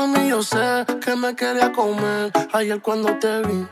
Mami, 0.00 0.30
yo 0.30 0.42
sé 0.42 0.86
que 1.04 1.14
me 1.14 1.36
quería 1.36 1.70
comer 1.72 2.32
ayer 2.54 2.80
cuando 2.80 3.18
te 3.18 3.42
vi. 3.42 3.66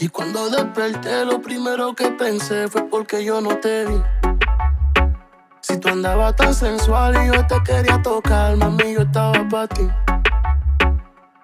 Y 0.00 0.08
cuando 0.08 0.50
desperté, 0.50 1.24
lo 1.24 1.40
primero 1.40 1.94
que 1.94 2.10
pensé 2.10 2.66
fue 2.66 2.82
porque 2.90 3.24
yo 3.24 3.40
no 3.40 3.56
te 3.58 3.84
vi. 3.84 4.02
Si 5.60 5.78
tú 5.78 5.88
andabas 5.90 6.34
tan 6.34 6.52
sensual 6.52 7.14
y 7.24 7.28
yo 7.28 7.46
te 7.46 7.62
quería 7.62 8.02
tocar, 8.02 8.56
mami, 8.56 8.94
yo 8.94 9.02
estaba 9.02 9.48
para 9.48 9.68
ti. 9.68 9.88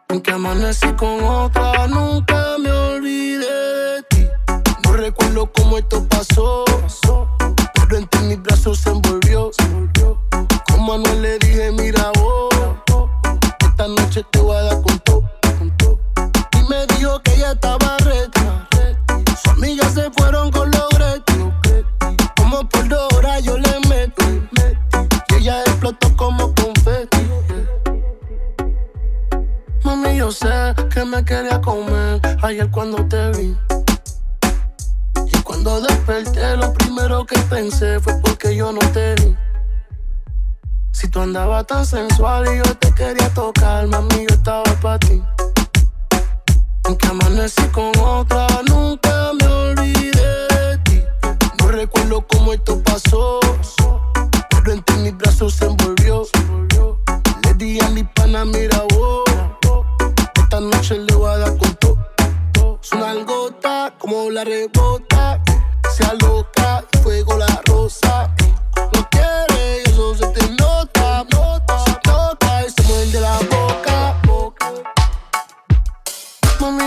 Aunque 0.08 0.32
amanecí 0.32 0.92
con 0.94 1.22
otra, 1.22 1.86
nunca 1.86 2.58
me 2.58 2.72
olvidé 2.72 3.46
de 3.46 4.02
ti. 4.10 4.26
No 4.84 4.92
recuerdo 4.94 5.52
cómo 5.52 5.78
esto 5.78 6.04
pasó, 6.08 6.64
pero 7.74 7.96
entre 7.96 8.20
mis 8.22 8.42
brazos 8.42 8.80
se 8.80 8.90
envolvió. 8.90 9.52
Como 10.66 10.98
Manuel 10.98 11.22
le 11.22 11.38
dije, 11.38 11.68
esta 11.68 11.83
noche 14.14 14.28
te 14.30 14.40
voy 14.40 14.56
a 14.56 14.62
dar 14.62 14.82
con 14.82 15.00
todo. 15.00 15.30
Y 16.56 16.68
me 16.68 16.86
dijo 16.96 17.20
que 17.22 17.34
ella 17.34 17.52
estaba 17.52 17.96
reta. 17.98 18.68
Sus 19.26 19.46
amigas 19.52 19.92
se 19.92 20.10
fueron 20.12 20.52
con 20.52 20.70
los 20.70 20.88
gretis. 20.90 21.84
Como 22.36 22.68
por 22.68 22.88
dos 22.88 23.12
horas 23.14 23.42
yo 23.42 23.58
le 23.58 23.80
meto. 23.88 24.22
Y 25.30 25.34
ella 25.34 25.60
explotó 25.62 26.14
como 26.16 26.54
confeti. 26.54 27.28
Mami, 29.82 30.16
yo 30.16 30.30
sé 30.30 30.74
que 30.92 31.04
me 31.04 31.24
quería 31.24 31.60
comer 31.60 32.20
ayer 32.42 32.70
cuando 32.70 33.04
te 33.08 33.30
vi. 33.32 33.56
Y 35.26 35.42
cuando 35.42 35.80
desperté, 35.80 36.56
lo 36.56 36.72
primero 36.74 37.26
que 37.26 37.38
pensé 37.50 37.98
fue 37.98 38.14
porque 38.20 38.54
yo 38.54 38.70
no 38.70 38.80
te 38.92 39.14
vi. 39.16 39.43
Si 41.04 41.10
tú 41.10 41.20
andabas 41.20 41.66
tan 41.66 41.84
sensual 41.84 42.46
y 42.46 42.56
yo 42.56 42.74
te 42.76 42.90
quería 42.94 43.28
tocar, 43.34 43.86
mami, 43.88 44.24
yo 44.26 44.34
estaba 44.36 44.64
para 44.80 44.98
ti. 45.00 45.22
Aunque 46.84 47.06
amanecí 47.08 47.62
con 47.72 47.92
otra, 48.00 48.46
nunca 48.66 49.32
me 49.38 49.46
olvidé 49.46 50.48
de 50.48 50.78
ti. 50.78 51.02
No 51.58 51.68
recuerdo 51.68 52.26
cómo 52.26 52.54
esto 52.54 52.82
pasó, 52.82 53.38
pero 54.48 54.72
entre 54.72 54.96
mis 54.96 55.14
brazos 55.14 55.52
se 55.52 55.66
envolvió. 55.66 56.26
Le 57.42 57.52
di 57.52 57.78
a 57.82 57.90
mi 57.90 58.02
pana, 58.02 58.46
mira 58.46 58.82
vos, 58.94 59.24
esta 60.36 60.58
noche 60.58 61.00
le 61.00 61.14
voy 61.16 61.30
a 61.30 61.36
dar 61.36 61.58
con 61.58 61.74
todo. 61.74 62.78
Su 62.80 62.96
gota 63.26 63.92
como 63.98 64.30
la 64.30 64.42
rebota, 64.42 65.38
se 65.94 66.02
aloca, 66.02 66.82
fuego 67.02 67.36
la 67.36 67.60
rosa. 67.66 68.33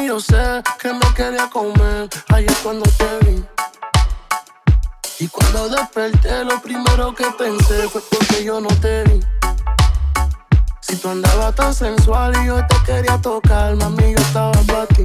Yo 0.08 0.22
sé 0.22 0.64
que 0.80 0.94
me 0.94 1.14
quería 1.14 1.50
comer 1.50 2.08
ayer 2.30 2.56
cuando 2.64 2.86
te 2.98 3.26
vi. 3.26 3.44
Y 5.20 5.28
cuando 5.28 5.68
desperté, 5.68 6.46
lo 6.46 6.62
primero 6.62 7.14
que 7.14 7.26
pensé 7.38 7.90
fue 7.90 8.02
porque 8.10 8.42
yo 8.42 8.62
no 8.62 8.70
te 8.80 9.04
vi. 9.04 9.20
Si 10.80 10.96
tú 10.96 11.10
andabas 11.10 11.54
tan 11.56 11.74
sensual 11.74 12.34
y 12.42 12.48
yo 12.48 12.66
te 12.68 12.76
quería 12.86 13.20
tocar, 13.20 13.76
mami, 13.76 14.14
yo 14.14 14.20
estaba 14.20 14.54
para 14.64 14.88
ti. 14.88 15.04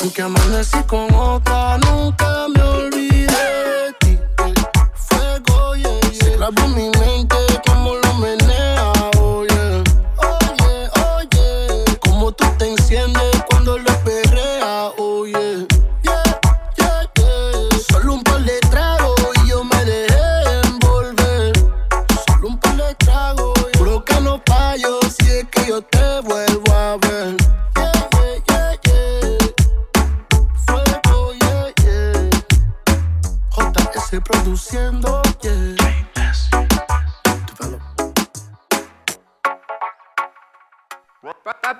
Aunque 0.00 0.22
amanecí 0.22 0.80
con 0.84 1.12
otra, 1.12 1.78
nunca 1.78 2.46
me 2.54 2.62
olvidé 2.62 2.83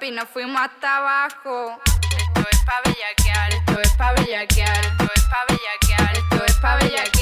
Papi, 0.04 0.10
nos 0.10 0.28
fuimos 0.28 0.60
hasta 0.60 0.98
abajo. 0.98 1.80
Esto 2.14 2.46
es 2.52 2.60
pa' 2.66 2.80
bellaquear, 2.84 3.54
esto 3.54 3.80
es 3.80 3.92
pa' 3.92 4.12
bellaquear, 4.12 4.84
esto 4.84 5.08
es 5.16 5.22
pa' 5.24 5.44
bellaquear, 5.48 6.16
esto 6.18 6.44
es 6.44 6.56
pa' 6.56 6.76
bellaquear, 6.76 7.13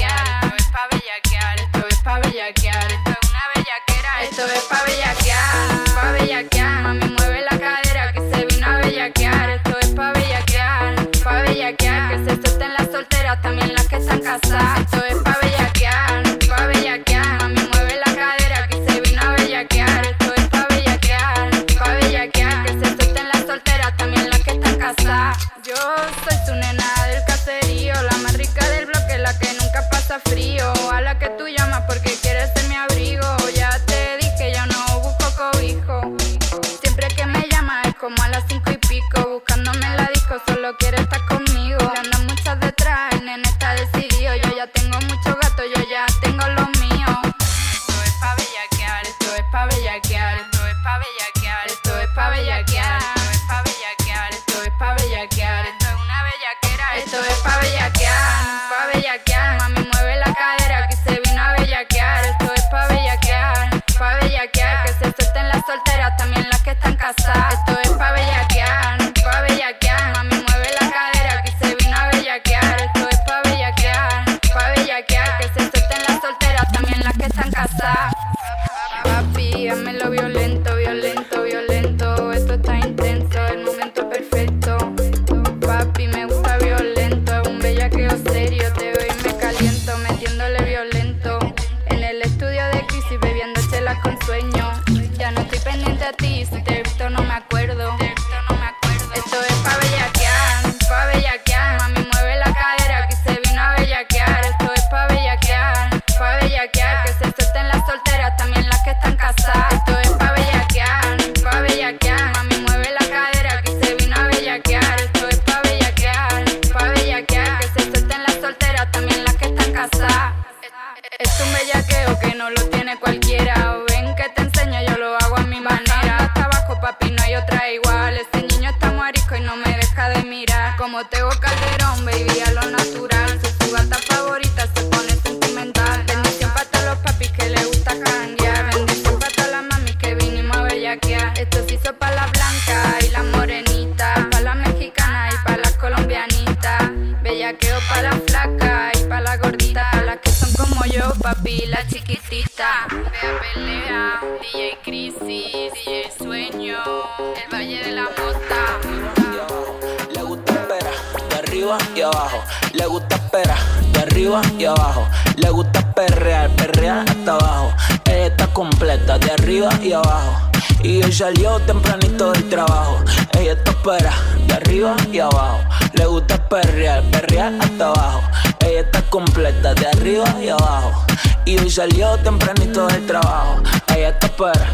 de 174.53 174.57
arriba 174.57 174.95
y 175.11 175.19
abajo. 175.19 175.59
Le 175.93 176.05
gusta 176.05 176.37
perrear, 176.49 177.03
perrear 177.11 177.53
hasta 177.59 177.87
abajo. 177.87 178.21
Ella 178.59 178.81
está 178.81 179.01
completa 179.09 179.73
de 179.73 179.87
arriba 179.87 180.25
y 180.41 180.49
abajo. 180.49 181.05
Y 181.45 181.57
hoy 181.57 181.69
salió 181.69 182.17
tempranito 182.17 182.87
del 182.87 183.05
trabajo. 183.05 183.61
Ella 183.95 184.09
está 184.09 184.27
espera, 184.27 184.67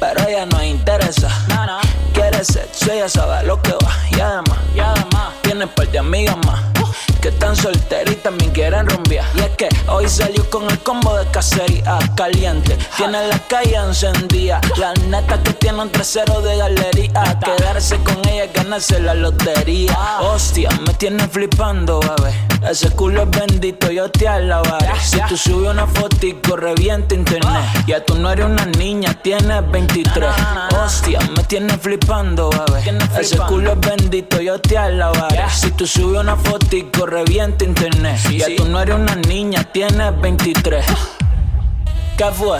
pero 0.00 0.28
ella 0.28 0.46
no 0.46 0.62
interesa. 0.62 1.28
Quiere 2.12 2.44
sexo, 2.44 2.92
ella 2.92 3.08
sabe 3.08 3.46
lo 3.46 3.60
que 3.62 3.72
va. 3.72 3.92
Y 4.10 4.20
además, 4.20 4.58
y 4.74 4.80
además 4.80 5.32
tiene 5.42 5.66
par 5.66 5.88
de 5.88 5.98
amigas 5.98 6.36
más 6.46 6.77
que 7.20 7.28
están 7.28 7.56
solteras 7.56 8.12
y 8.12 8.16
también 8.16 8.50
quieren 8.52 8.88
rumbear. 8.88 9.26
Y 9.34 9.40
es 9.40 9.50
que 9.56 9.68
hoy 9.88 10.08
salió 10.08 10.48
con 10.50 10.68
el 10.70 10.78
combo 10.80 11.16
de 11.16 11.26
cacería 11.30 11.98
caliente. 12.16 12.76
Tiene 12.96 13.26
la 13.28 13.38
calle 13.40 13.76
encendida. 13.76 14.60
La 14.76 14.94
neta 14.94 15.42
que 15.42 15.52
tiene 15.54 15.82
un 15.82 15.90
trasero 15.90 16.40
de 16.40 16.56
galería. 16.56 17.38
Quedarse 17.44 17.96
con 17.98 18.18
ella 18.28 18.44
es 18.44 18.52
ganarse 18.52 19.00
la 19.00 19.14
lotería. 19.14 19.96
Hostia, 20.20 20.70
me 20.86 20.94
tiene 20.94 21.26
flipando, 21.28 22.00
bebé. 22.00 22.34
Ese 22.68 22.90
culo 22.90 23.22
es 23.22 23.30
bendito, 23.30 23.90
yo 23.90 24.10
te 24.10 24.26
alabaré. 24.26 24.88
Si 25.00 25.20
tú 25.28 25.36
subes 25.36 25.70
una 25.70 25.86
fotico, 25.86 26.56
revienta 26.56 27.14
internet. 27.14 27.62
Ya 27.86 28.04
tú 28.04 28.16
no 28.16 28.30
eres 28.30 28.46
una 28.46 28.66
niña, 28.66 29.14
tienes 29.22 29.70
23. 29.70 30.28
Hostia, 30.84 31.20
me 31.36 31.44
tiene 31.44 31.78
flipando, 31.78 32.50
bebé. 32.50 32.98
Ese 33.18 33.38
culo 33.38 33.72
es 33.72 33.80
bendito, 33.80 34.40
yo 34.40 34.60
te 34.60 34.76
alabaré. 34.76 35.44
Si 35.50 35.70
tú 35.70 35.86
subes 35.86 36.20
una 36.20 36.36
fotico, 36.36 37.06
revienta 37.08 37.64
internet. 37.64 38.18
Ya 38.30 38.46
tú 38.56 38.66
no 38.66 38.80
eres 38.80 38.96
una 38.96 39.14
niña, 39.16 39.64
tienes 39.64 40.20
23. 40.20 40.84
¿Qué 42.16 42.24
fue? 42.32 42.58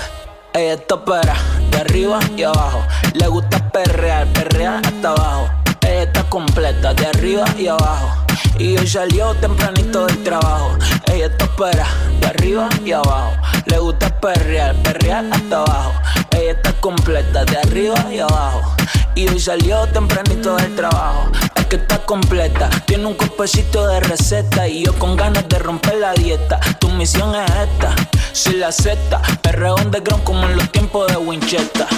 Ella 0.55 0.75
está 0.75 1.05
para 1.05 1.35
de 1.71 1.79
arriba 1.79 2.19
y 2.37 2.43
abajo. 2.43 2.83
Le 3.15 3.29
gusta 3.29 3.71
perrear, 3.71 4.27
perrear 4.29 4.81
hasta 4.87 5.11
abajo. 5.11 5.49
Ella 5.83 6.03
está 6.03 6.25
completa 6.25 6.95
de 6.95 7.07
arriba 7.07 7.45
y 7.59 7.69
abajo. 7.69 8.25
Y 8.59 8.77
hoy 8.79 8.87
salió 8.87 9.35
tempranito 9.35 10.07
del 10.07 10.23
trabajo. 10.25 10.77
Ella 11.13 11.27
está 11.27 11.47
para 11.57 11.87
de 12.21 12.27
arriba 12.27 12.69
y 12.85 12.93
abajo. 12.93 13.33
Le 13.67 13.79
gusta 13.79 14.21
perrear, 14.21 14.75
perrear 14.77 15.27
hasta 15.31 15.57
abajo. 15.59 15.93
Ella 16.31 16.53
está 16.53 16.73
completa 16.81 17.45
de 17.45 17.59
arriba 17.59 18.07
y 18.11 18.19
abajo. 18.19 18.75
Y 19.19 19.27
hoy 19.27 19.41
salió 19.41 19.85
tempranito 19.89 20.55
del 20.55 20.77
trabajo. 20.77 21.33
Es 21.57 21.67
que 21.67 21.75
está 21.75 21.99
completa, 22.07 22.71
tiene 22.87 23.05
un 23.07 23.15
copecito 23.15 23.85
de 23.89 23.99
receta. 23.99 24.69
Y 24.69 24.85
yo 24.85 24.97
con 24.97 25.17
ganas 25.17 25.49
de 25.49 25.59
romper 25.59 25.97
la 25.97 26.13
dieta. 26.13 26.61
Tu 26.79 26.89
misión 26.91 27.35
es 27.35 27.51
esta, 27.51 27.97
si 28.33 28.53
la 28.53 28.69
acepta. 28.69 29.21
Perreo 29.43 29.75
underground 29.75 30.23
como 30.23 30.47
en 30.47 30.57
los 30.57 30.71
tiempos 30.71 31.09
de 31.09 31.17
Winchester. 31.17 31.89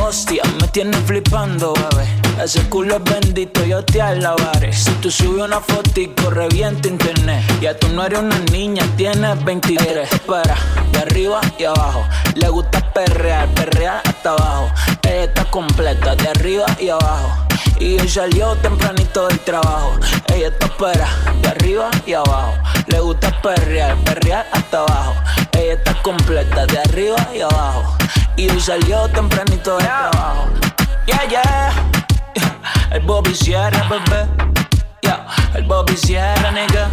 Hostia, 0.00 0.42
me 0.58 0.68
tiene 0.68 0.96
flipando, 0.96 1.74
bebé. 1.74 2.08
Ese 2.42 2.66
culo 2.70 2.96
es 2.96 3.04
bendito, 3.04 3.62
yo 3.66 3.84
te 3.84 4.00
alabaré. 4.00 4.72
Si 4.72 4.90
tú 5.02 5.10
subes 5.10 5.42
una 5.42 5.60
fotico, 5.60 6.30
revienta 6.30 6.88
internet. 6.88 7.44
Ya 7.60 7.76
tú 7.76 7.88
no 7.90 8.02
eres 8.02 8.20
una 8.20 8.38
niña, 8.50 8.82
tienes 8.96 9.44
23. 9.44 10.08
Para, 10.26 10.56
de 10.92 11.00
arriba 11.00 11.42
y 11.58 11.64
abajo. 11.64 12.02
Le 12.34 12.48
gusta 12.48 12.80
perrear, 12.94 13.46
perrear 13.48 14.00
hasta 14.06 14.30
abajo. 14.30 14.70
Ella 15.10 15.24
está 15.24 15.44
completa, 15.46 16.14
de 16.14 16.28
arriba 16.28 16.66
y 16.78 16.88
abajo. 16.88 17.46
Y 17.80 17.98
hoy 17.98 18.08
salió 18.08 18.54
tempranito 18.58 19.26
del 19.26 19.40
trabajo. 19.40 19.98
Ella 20.32 20.48
está 20.48 20.68
para, 20.76 21.08
de 21.42 21.48
arriba 21.48 21.90
y 22.06 22.12
abajo. 22.12 22.54
Le 22.86 23.00
gusta 23.00 23.42
perrear, 23.42 23.96
perrear 24.04 24.46
hasta 24.52 24.78
abajo. 24.78 25.16
Ella 25.50 25.72
está 25.72 26.00
completa, 26.02 26.64
de 26.66 26.78
arriba 26.78 27.16
y 27.34 27.40
abajo. 27.40 27.96
Y 28.36 28.50
hoy 28.50 28.60
salió 28.60 29.08
tempranito 29.08 29.78
del 29.78 29.86
trabajo. 29.86 30.48
Yeah, 31.06 31.28
yeah. 31.28 31.90
El 32.92 33.00
Bobby 33.00 33.34
Sierra, 33.34 33.88
bebé. 33.88 34.28
Yeah. 35.02 35.26
El 35.54 35.64
Bobby 35.64 35.96
Sierra, 35.96 36.52
nigga. 36.52 36.88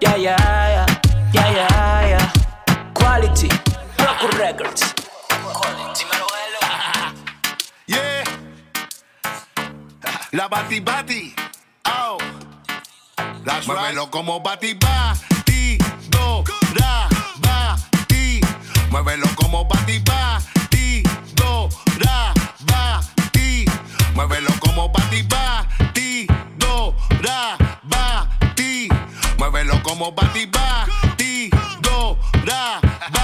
Yeah, 0.00 0.18
yeah, 0.18 0.36
yeah. 0.36 0.86
Yeah, 1.32 1.50
yeah, 1.50 2.08
yeah. 2.08 2.32
Quality. 2.92 3.48
Rocco 3.96 4.36
Records. 4.36 4.97
La 10.32 10.46
bati 10.46 10.80
bati. 10.80 11.34
Oh. 11.86 12.18
Muévelo 13.66 14.10
como 14.10 14.40
bati 14.40 14.74
bati. 14.74 15.78
Do, 16.10 16.44
ra, 16.74 17.08
bati. 17.40 18.40
Muévelo 18.90 19.26
como 19.36 19.64
bati 19.64 19.98
bati. 20.00 21.02
Do, 21.34 21.70
ra, 21.98 22.34
bati. 22.66 23.64
Muévelo 24.14 24.52
como 24.60 24.90
bati 24.90 25.22
bati. 25.22 26.26
Do, 26.58 26.94
ra, 27.22 27.56
bati. 27.84 28.88
Muévelo 29.38 29.82
como 29.82 30.12
bati 30.12 30.44
bati. 30.46 31.50
Do, 31.80 32.18
ra, 32.44 32.80
bati. 32.82 33.17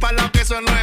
Para 0.00 0.16
lado 0.16 0.32
que 0.32 0.40
eso 0.40 0.60
no 0.60 0.81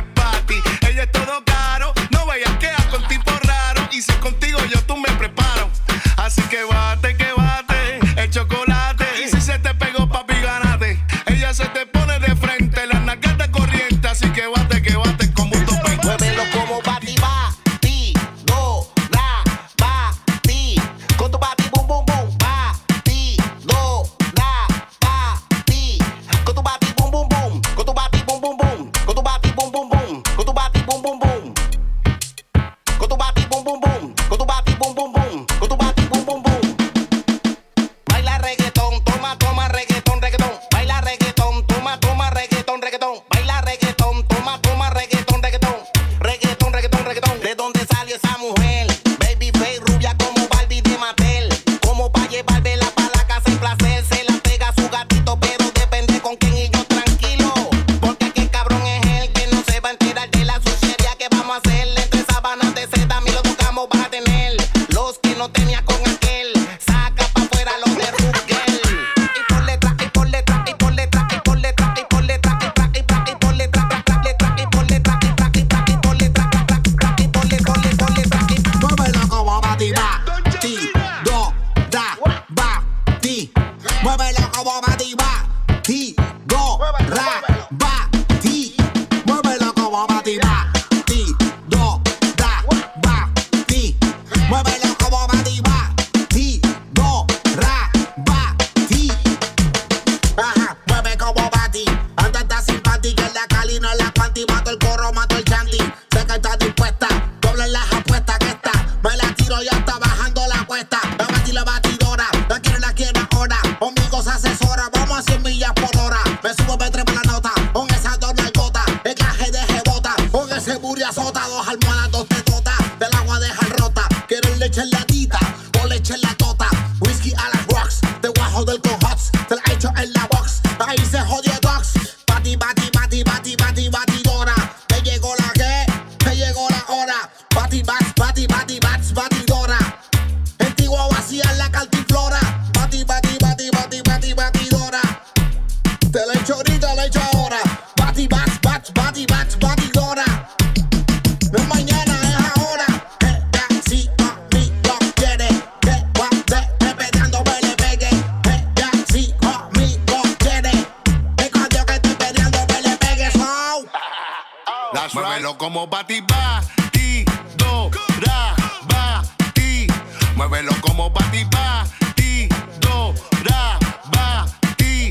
That's 165.11 165.25
Muévelo 165.25 165.57
como 165.57 165.87
bati 165.87 166.21
bati 166.21 167.25
do 167.57 167.89
ra 168.21 168.55
bati. 168.87 169.87
Muévelo 170.35 170.71
como 170.81 171.09
bati 171.09 171.45
bati 171.45 172.47
do 172.79 173.13
ra 173.43 173.79
bati. 174.11 175.09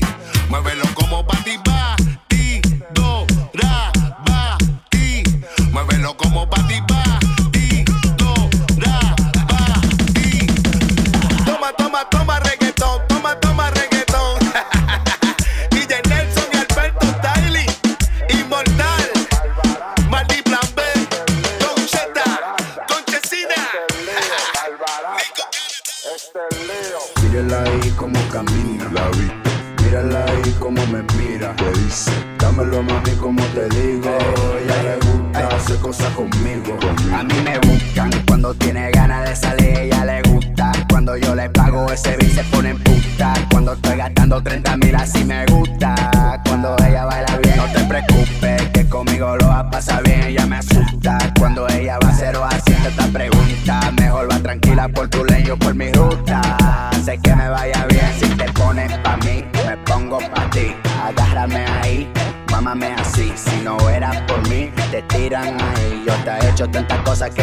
Muévelo 0.49 0.85
como 0.95 1.23
bati 1.23 1.57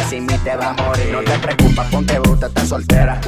sin 0.09 0.27
mí 0.27 0.35
te 0.45 0.57
va 0.57 0.71
a 0.71 0.73
morir. 0.75 1.13
No 1.13 1.21
te 1.21 1.39
preocupes, 1.39 1.87
ponte 1.91 2.19
bruta, 2.19 2.47
estás 2.47 2.69
soltera. 2.69 3.21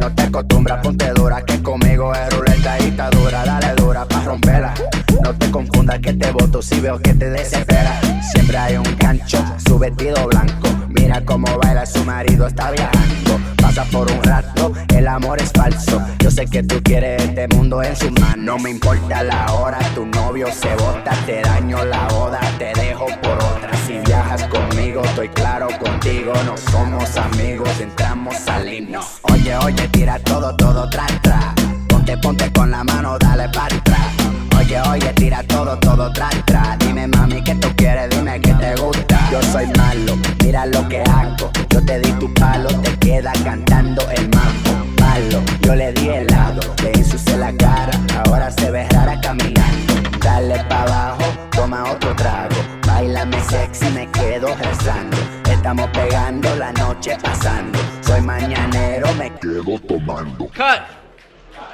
No 0.00 0.12
te 0.14 0.22
acostumbras, 0.22 0.82
ponte 0.82 1.10
dura, 1.12 1.44
que 1.44 1.62
conmigo 1.62 2.14
es 2.14 2.32
ruleta 2.32 2.78
y 2.80 2.88
está 2.88 3.10
dura. 3.10 3.44
Dale 3.44 3.74
dura 3.74 4.04
pa' 4.06 4.20
romperla. 4.24 4.74
No 5.22 5.34
te 5.34 5.50
confundas 5.50 5.98
que 6.00 6.12
te 6.12 6.30
voto 6.30 6.62
si 6.62 6.80
veo 6.80 6.98
que 6.98 7.14
te 7.14 7.30
desespera. 7.30 8.00
Siempre 8.32 8.58
hay 8.58 8.76
un 8.76 8.96
gancho, 8.98 9.42
su 9.66 9.78
vestido 9.78 10.26
blanco. 10.28 10.75
Mira 11.06 11.24
cómo 11.24 11.46
baila, 11.62 11.86
su 11.86 12.04
marido 12.04 12.48
está 12.48 12.72
viajando. 12.72 13.38
Pasa 13.62 13.84
por 13.92 14.10
un 14.10 14.20
rato, 14.24 14.72
el 14.92 15.06
amor 15.06 15.40
es 15.40 15.52
falso. 15.52 16.02
Yo 16.18 16.32
sé 16.32 16.46
que 16.46 16.64
tú 16.64 16.82
quieres 16.82 17.22
este 17.22 17.46
mundo 17.46 17.80
en 17.80 17.94
su 17.94 18.10
mano. 18.10 18.42
No 18.42 18.58
me 18.58 18.70
importa 18.70 19.22
la 19.22 19.52
hora, 19.52 19.78
tu 19.94 20.04
novio 20.04 20.48
se 20.52 20.74
bota. 20.74 21.12
Te 21.24 21.42
daño 21.42 21.84
la 21.84 22.08
boda, 22.08 22.40
te 22.58 22.72
dejo 22.80 23.06
por 23.22 23.34
otra. 23.34 23.70
Si 23.86 24.00
viajas 24.04 24.48
conmigo, 24.48 25.00
estoy 25.04 25.28
claro 25.28 25.68
contigo. 25.78 26.32
No 26.44 26.56
somos 26.72 27.16
amigos, 27.16 27.70
entramos, 27.78 28.34
salimos. 28.38 29.20
Oye, 29.30 29.56
oye, 29.58 29.86
tira 29.92 30.18
todo, 30.18 30.56
todo, 30.56 30.90
tra, 30.90 31.06
tra. 31.22 31.54
Ponte, 31.86 32.18
ponte 32.18 32.50
con 32.50 32.72
la 32.72 32.82
mano, 32.82 33.16
dale 33.16 33.48
para 33.50 33.76
atrás. 33.76 34.12
Oye, 34.58 34.80
oye, 34.80 35.12
tira 35.12 35.44
todo, 35.44 35.78
todo, 35.78 36.12
tra, 36.12 36.30
tra. 36.46 36.76
Dime, 36.80 37.06
mami, 37.06 37.44
que 37.44 37.54
tú 37.54 37.68
quieres, 37.76 38.10
dime 38.10 38.40
que 38.40 38.52
te 38.54 38.74
gusta. 38.74 39.15
Yo 39.30 39.42
soy 39.52 39.66
malo, 39.76 40.16
mira 40.42 40.66
lo 40.66 40.88
que 40.88 41.02
hago. 41.02 41.50
Yo 41.70 41.84
te 41.84 41.98
di 41.98 42.12
tu 42.12 42.32
palo, 42.34 42.68
te 42.80 42.96
queda 42.98 43.32
cantando 43.44 44.08
el 44.10 44.28
mambo. 44.28 44.70
Malo, 45.00 45.42
yo 45.62 45.74
le 45.74 45.92
di 45.92 46.08
helado, 46.08 46.60
le 46.82 46.92
ensucié 46.92 47.36
la 47.36 47.52
cara, 47.56 47.92
ahora 48.24 48.50
se 48.50 48.70
ve 48.70 48.88
rara 48.90 49.20
caminando. 49.20 49.94
Dale 50.20 50.62
pa' 50.68 50.82
abajo, 50.82 51.24
toma 51.50 51.90
otro 51.90 52.14
trago. 52.14 52.54
Bailame 52.86 53.40
sexy, 53.42 53.86
me 53.90 54.10
quedo 54.12 54.54
rezando. 54.56 55.16
Estamos 55.50 55.90
pegando 55.90 56.54
la 56.56 56.72
noche 56.72 57.16
pasando. 57.20 57.78
Soy 58.00 58.20
mañanero, 58.20 59.12
me 59.14 59.32
quedo 59.34 59.78
tomando. 59.88 60.46
Cut. 60.46 60.82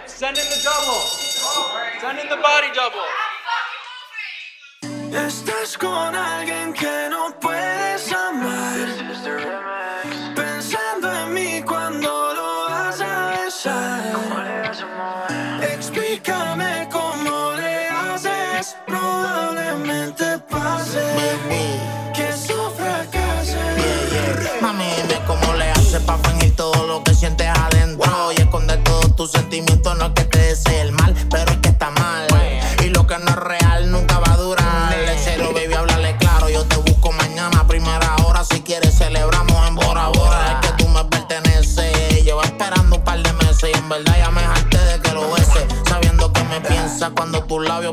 Send 0.06 0.38
in 0.38 0.44
the 0.44 0.56
double. 0.64 1.02
Send 2.00 2.18
in 2.18 2.28
the 2.28 2.36
body 2.36 2.70
double. 2.74 3.31
Estás 5.12 5.76
con 5.76 6.16
alguien 6.16 6.72
que 6.72 7.08
no 7.10 7.38
puedes 7.38 7.91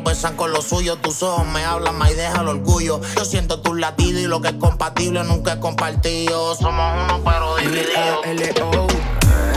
besan 0.04 0.36
con 0.36 0.52
los 0.52 0.66
suyos 0.66 1.02
Tus 1.02 1.24
ojos 1.24 1.46
me 1.48 1.64
hablan 1.64 1.98
más 1.98 2.12
y 2.12 2.16
deja 2.16 2.42
el 2.42 2.48
orgullo. 2.48 3.02
Yo 3.18 3.26
siento 3.26 3.62
tus 3.62 3.78
latidos 3.78 4.22
y 4.22 4.28
lo 4.28 4.42
que 4.42 4.50
es 4.50 4.56
compatible 4.56 5.24
nunca 5.24 5.54
es 5.54 5.60
compartido. 5.60 6.56
Somos 6.56 7.04
uno 7.04 7.22
pero 7.24 7.56
divididos 7.58 8.26
L.O. 8.26 8.88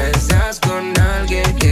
Estás 0.03 0.61
con 0.61 0.99
alguien 0.99 1.57
que 1.57 1.72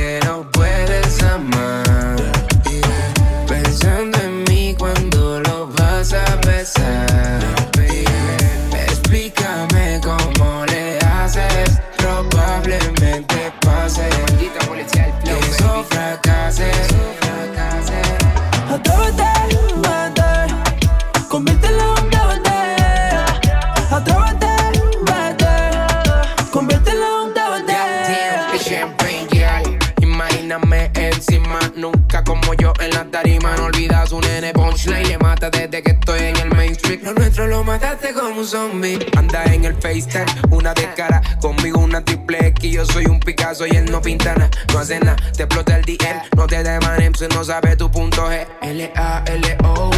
mataste 37.71 38.13
como 38.13 38.41
un 38.41 38.47
zombie. 38.47 38.99
Anda 39.17 39.45
en 39.45 39.65
el 39.65 39.75
FaceTime, 39.75 40.27
una 40.51 40.75
de 40.75 40.93
cara. 40.95 41.23
Conmigo 41.41 41.79
una 41.79 42.05
triple 42.05 42.39
X. 42.49 42.73
Yo 42.73 42.85
soy 42.85 43.07
un 43.07 43.21
Picasso 43.21 43.65
y 43.67 43.71
él 43.71 43.91
no 43.91 44.03
pinta 44.03 44.35
nada. 44.35 44.51
No 44.73 44.81
hace 44.81 44.99
nada, 44.99 45.17
te 45.37 45.45
explota 45.45 45.77
el 45.77 45.85
DM. 45.85 46.21
No 46.37 46.47
te 46.49 46.63
demanen 46.63 47.15
si 47.15 47.29
no 47.29 47.45
sabe 47.45 47.77
tu 47.77 47.89
punto 47.89 48.29
G. 48.29 48.47
L-A-L-O. 48.63 49.91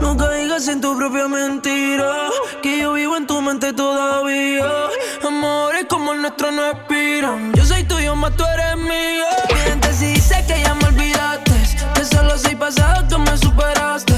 No 0.00 0.16
caigas 0.16 0.66
en 0.66 0.80
tu 0.80 0.96
propia 0.96 1.28
mentira. 1.28 2.30
Que 2.62 2.80
yo 2.80 2.94
vivo 2.94 3.16
en 3.16 3.26
tu 3.26 3.40
mente 3.40 3.72
todavía. 3.72 4.66
Amores 5.26 5.86
como 5.88 6.14
el 6.14 6.22
nuestro 6.22 6.50
no 6.50 6.70
expiran. 6.70 7.52
Yo 7.54 7.64
soy 7.64 7.84
tuyo, 7.84 8.16
más 8.16 8.34
tú 8.36 8.44
eres 8.44 8.76
mío. 8.76 9.24
Miente 9.64 9.92
si 9.92 10.06
dice 10.14 10.44
que 10.48 10.60
ya 10.60 10.74
me 10.74 10.86
olvidaste. 10.86 11.52
Que 11.94 12.04
solo 12.04 12.36
soy 12.38 12.56
pasado, 12.56 13.06
tú 13.08 13.18
me 13.20 13.36
superaste. 13.36 14.13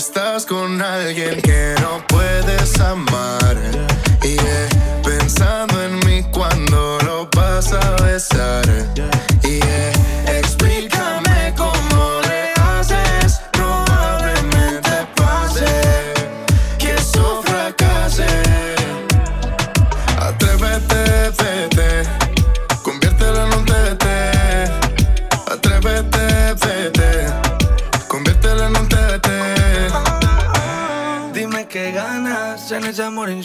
Estás 0.00 0.46
con 0.46 0.80
alguien 0.80 1.42
que 1.42 1.74
no 1.82 2.02
puedes 2.08 2.80
amar. 2.80 3.54
Y 4.22 4.34
eh, 4.38 4.68
pensando 5.04 5.84
en 5.84 5.98
mí 6.06 6.24
cuando 6.32 6.98
lo 7.04 7.28
vas 7.36 7.74
a 7.74 7.96
besar. 8.02 8.29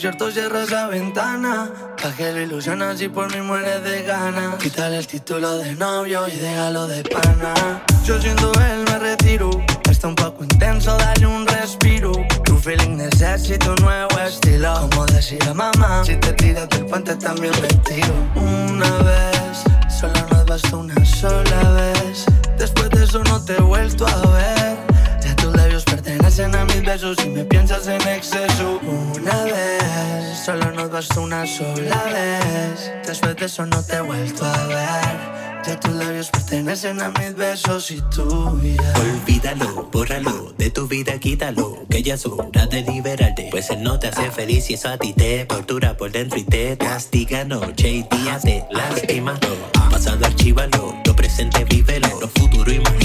Incierto 0.05 0.29
cierra 0.29 0.61
esa 0.61 0.85
ventana. 0.85 1.67
Pa' 1.99 2.11
que 2.11 2.31
lo 2.31 2.39
ilusionas 2.39 3.01
y 3.01 3.07
por 3.07 3.33
mí 3.33 3.41
mueres 3.41 3.83
de 3.83 4.03
ganas. 4.03 4.55
Quítale 4.57 4.99
el 4.99 5.07
título 5.07 5.57
de 5.57 5.73
novio 5.73 6.27
y 6.27 6.35
déjalo 6.37 6.85
de 6.85 7.01
pana. 7.01 7.81
Yo 8.03 8.21
siendo 8.21 8.51
él 8.53 8.83
me 8.85 8.99
retiro. 8.99 9.49
Está 9.89 10.07
un 10.09 10.13
poco 10.13 10.43
intenso, 10.43 10.95
dale 10.95 11.25
un 11.25 11.47
respiro. 11.47 12.11
Tu 12.43 12.55
feeling 12.55 12.97
necesito 12.97 13.71
un 13.71 13.83
nuevo 13.83 14.19
estilo. 14.19 14.87
Como 14.91 15.07
decía 15.07 15.51
mamá, 15.55 16.03
si 16.05 16.15
te 16.17 16.33
tiras 16.33 16.69
del 16.69 16.85
puente 16.85 17.15
también 17.15 17.53
me 17.59 17.69
tiro. 17.89 18.13
Una 18.35 18.91
vez, 19.09 19.63
solo 19.89 20.13
nos 20.29 20.45
basta 20.45 20.77
una 20.77 21.03
sola 21.03 21.71
vez. 21.71 22.25
Después 22.59 22.91
de 22.91 23.05
eso 23.05 23.23
no 23.23 23.43
te 23.43 23.53
he 23.53 23.61
vuelto 23.61 24.05
a 24.05 24.21
ver. 24.27 24.94
A 26.37 26.65
mis 26.65 26.83
besos 26.83 27.15
y 27.25 27.29
me 27.29 27.45
piensas 27.45 27.87
en 27.87 28.01
exceso. 28.09 28.81
Una 28.83 29.43
vez, 29.45 30.37
solo 30.45 30.69
nos 30.73 30.91
basta 30.91 31.21
una 31.21 31.47
sola 31.47 32.03
vez. 32.03 32.91
Después 33.07 33.37
de 33.37 33.45
eso 33.45 33.65
no 33.65 33.81
te 33.81 33.95
he 33.95 34.01
vuelto 34.01 34.43
a 34.43 34.67
ver. 34.67 35.63
Ya 35.65 35.79
tus 35.79 35.93
labios 35.93 36.29
pertenecen 36.31 37.01
a 37.01 37.09
mis 37.11 37.35
besos 37.35 37.89
y 37.89 38.01
tú 38.13 38.59
ya. 38.61 38.93
Olvídalo, 38.99 39.89
bórralo, 39.93 40.53
de 40.57 40.69
tu 40.71 40.89
vida 40.89 41.17
quítalo, 41.19 41.85
que 41.89 42.03
ya 42.03 42.15
es 42.15 42.25
hora 42.25 42.65
de 42.65 42.81
liberarte. 42.81 43.47
Pues 43.49 43.69
él 43.69 43.81
no 43.81 43.97
te 43.97 44.09
hace 44.09 44.29
feliz 44.29 44.69
y 44.69 44.73
eso 44.73 44.89
a 44.89 44.97
ti 44.97 45.13
te 45.13 45.45
tortura 45.45 45.95
por 45.95 46.11
dentro 46.11 46.37
y 46.37 46.43
te 46.43 46.77
castiga 46.77 47.45
noche 47.45 47.89
y 47.89 48.03
día, 48.03 48.39
te 48.43 48.65
lastima. 48.71 49.39
Lo 49.41 49.89
pasado 49.89 50.25
archívalo, 50.25 50.97
lo 51.05 51.15
presente 51.15 51.63
vívelo, 51.63 52.09
lo 52.19 52.27
futuro 52.27 52.69
imagínalo. 52.73 53.04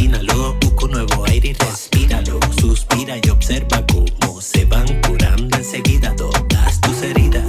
Respíralo. 1.59 2.39
Suspira 2.61 3.17
y 3.23 3.29
observa 3.31 3.85
cómo 3.87 4.41
se 4.41 4.65
van 4.67 4.87
curando 5.03 5.57
enseguida 5.57 6.15
todas 6.17 6.81
tus 6.81 7.03
heridas. 7.03 7.45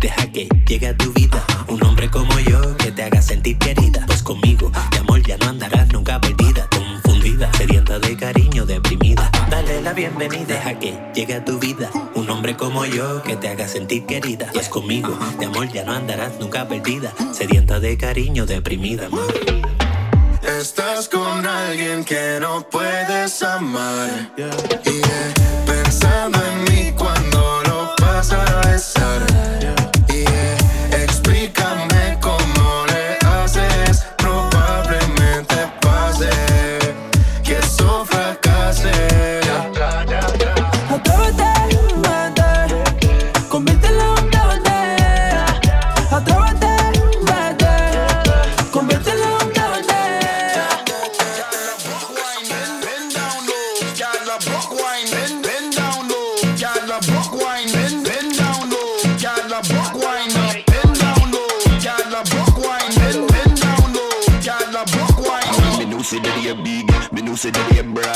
Deja 0.00 0.26
que 0.32 0.48
llegue 0.66 0.88
a 0.88 0.96
tu 0.96 1.12
vida 1.12 1.44
un 1.68 1.82
hombre 1.84 2.10
como 2.10 2.38
yo 2.40 2.76
que 2.76 2.90
te 2.92 3.02
haga 3.02 3.22
sentir 3.22 3.58
querida. 3.58 4.04
Pues 4.06 4.22
conmigo, 4.22 4.70
de 4.90 4.98
amor 4.98 5.22
ya 5.22 5.36
no 5.38 5.48
andarás 5.48 5.92
nunca 5.92 6.20
perdida, 6.20 6.68
confundida, 6.70 7.52
sedienta 7.54 7.98
de 7.98 8.16
cariño, 8.16 8.66
deprimida. 8.66 9.30
Dale 9.50 9.80
la 9.82 9.92
bienvenida, 9.92 10.46
deja 10.46 10.78
que 10.78 10.98
llegue 11.14 11.34
a 11.34 11.44
tu 11.44 11.58
vida 11.58 11.90
un 12.14 12.28
hombre 12.30 12.56
como 12.56 12.84
yo 12.84 13.22
que 13.22 13.36
te 13.36 13.48
haga 13.48 13.68
sentir 13.68 14.04
querida. 14.06 14.50
Pues 14.52 14.68
conmigo, 14.68 15.16
de 15.38 15.46
amor 15.46 15.70
ya 15.72 15.84
no 15.84 15.92
andarás 15.92 16.38
nunca 16.40 16.66
perdida, 16.66 17.12
sedienta 17.32 17.78
de 17.78 17.96
cariño, 17.96 18.46
deprimida. 18.46 19.08
Estás 20.46 21.08
con 21.08 21.46
alguien 21.46 22.04
que 22.04 22.38
no 22.40 22.68
puedes 22.68 23.42
amar. 23.42 24.10
Y 24.36 24.42
eh, 24.42 25.34
pensando 25.66 26.38
en 26.44 26.64
mí 26.64 26.92
cuando 26.96 27.62
lo 27.66 27.94
vas 27.98 28.30
a 28.30 28.60
besar. 28.66 29.22
Know 67.34 67.36
say 67.36 67.50
that 67.50 67.66
you 67.74 67.82
broad. 67.90 68.14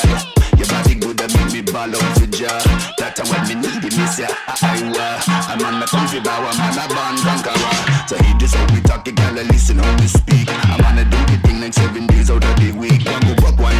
Your 0.58 0.68
body 0.70 0.94
good 0.94 1.18
and 1.18 1.32
make 1.34 1.50
me 1.50 1.62
ball 1.62 1.90
out 1.90 2.14
the 2.18 2.26
jaw. 2.30 2.58
That's 2.98 3.18
what 3.26 3.42
me 3.50 3.54
need, 3.58 3.82
me 3.82 4.06
say 4.06 4.26
I 4.26 4.54
wa. 4.94 5.06
I'm 5.50 5.62
on 5.66 5.80
the 5.80 5.86
comfy 5.86 6.20
bow, 6.20 6.46
I'm 6.46 6.60
on 6.62 6.78
a 6.78 6.84
band 6.86 7.18
conqueror. 7.26 7.74
So 8.06 8.14
hear 8.22 8.36
this 8.38 8.54
how 8.54 8.66
we 8.74 8.80
talk, 8.82 9.06
you 9.06 9.14
gotta 9.14 9.42
listen 9.50 9.78
how 9.78 9.90
we 9.98 10.06
speak. 10.06 10.48
I'm 10.70 10.82
on 10.86 10.98
a 10.98 11.04
do 11.04 11.18
the 11.30 11.36
thing 11.42 11.60
like 11.60 11.74
seven 11.74 12.06
days 12.06 12.30
out 12.30 12.44
of 12.44 12.54
the 12.58 12.70
week. 12.78 13.02
One 13.06 13.22
go 13.26 13.48
up, 13.48 13.58
one 13.58 13.78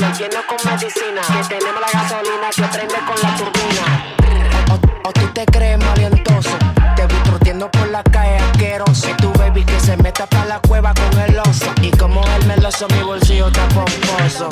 lo 0.00 0.12
lleno 0.12 0.40
con 0.46 0.58
medicina. 0.70 1.22
Que 1.26 1.54
tenemos 1.54 1.80
la 1.80 2.00
gasolina 2.00 2.48
que 2.54 2.62
prende 2.62 2.94
con 3.06 3.16
la 3.22 3.36
turbina. 3.36 5.04
O, 5.04 5.12
tú 5.12 5.26
te 5.32 5.46
crees 5.46 5.78
malientoso. 5.78 6.56
Te 6.96 7.06
vi 7.06 7.14
troteando 7.24 7.70
por 7.70 7.88
la 7.88 8.02
calle 8.02 8.36
asqueroso. 8.36 9.08
Y 9.10 9.14
tu 9.14 9.32
baby 9.34 9.64
que 9.64 9.80
se 9.80 9.96
meta 9.96 10.26
pa' 10.26 10.44
la 10.44 10.58
cueva 10.60 10.92
con 10.94 11.20
el 11.20 11.38
oso. 11.38 11.72
Y 11.80 11.90
como 11.92 12.22
el 12.36 12.46
meloso, 12.46 12.86
mi 12.88 13.02
bolsillo 13.02 13.48
está 13.48 13.66
pomposo. 13.68 14.48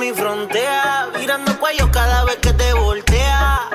Dale 0.00 0.12
mami 0.12 0.18
frontea, 0.18 1.08
virando 1.14 1.58
cuello 1.58 1.90
cada 1.92 2.24
vez 2.24 2.36
que 2.36 2.54
te 2.54 2.72
voltea. 2.72 3.68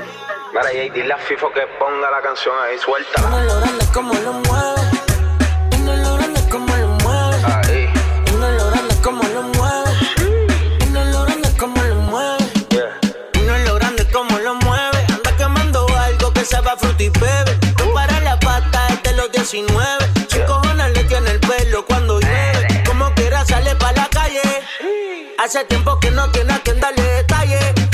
Mira, 0.53 0.73
y 0.73 0.89
dile 0.89 1.13
a 1.13 1.17
FIFO 1.19 1.51
que 1.51 1.61
ponga 1.77 2.09
la 2.09 2.19
canción 2.19 2.55
ahí 2.65 2.79
suelta. 2.79 3.21
No 3.29 3.43
lo 3.43 3.59
grande 3.59 3.85
como 3.93 4.13
lo 4.15 4.33
mueve. 4.33 4.81
Y 5.71 5.77
no 5.81 5.95
lo 5.95 6.15
grande 6.15 6.41
como 6.49 6.75
lo 6.77 6.87
mueve. 6.87 7.37
Ahí. 7.45 7.93
Y 8.25 8.31
no 8.31 8.49
lo 8.49 8.71
grande 8.71 8.95
como 9.03 9.23
lo 9.23 9.43
mueve. 9.43 9.91
Y 10.79 10.85
no 10.85 11.05
lo 11.05 11.25
grande 11.25 11.57
como 11.59 11.83
lo 11.83 11.95
mueve. 11.95 12.45
Y 13.33 13.39
no 13.41 13.57
lo 13.59 13.75
grande 13.75 14.09
como 14.11 14.39
lo 14.39 14.55
mueve. 14.55 15.05
Anda 15.09 15.37
quemando 15.37 15.85
algo 15.95 16.33
que 16.33 16.43
se 16.43 16.59
va 16.59 16.71
a 16.71 16.77
fruti 16.77 17.09
bebe. 17.09 17.55
No 17.77 17.93
para 17.93 18.19
la 18.21 18.39
pata 18.39 18.87
es 18.87 19.03
de 19.03 19.13
los 19.13 19.31
19. 19.31 20.14
Hace 25.45 25.63
tiempo 25.65 25.99
que 25.99 26.09
no 26.09 26.27
tiene 26.31 26.53
a 26.53 26.59
quien 26.63 26.79
darle 26.79 27.03
detalle. 27.03 27.84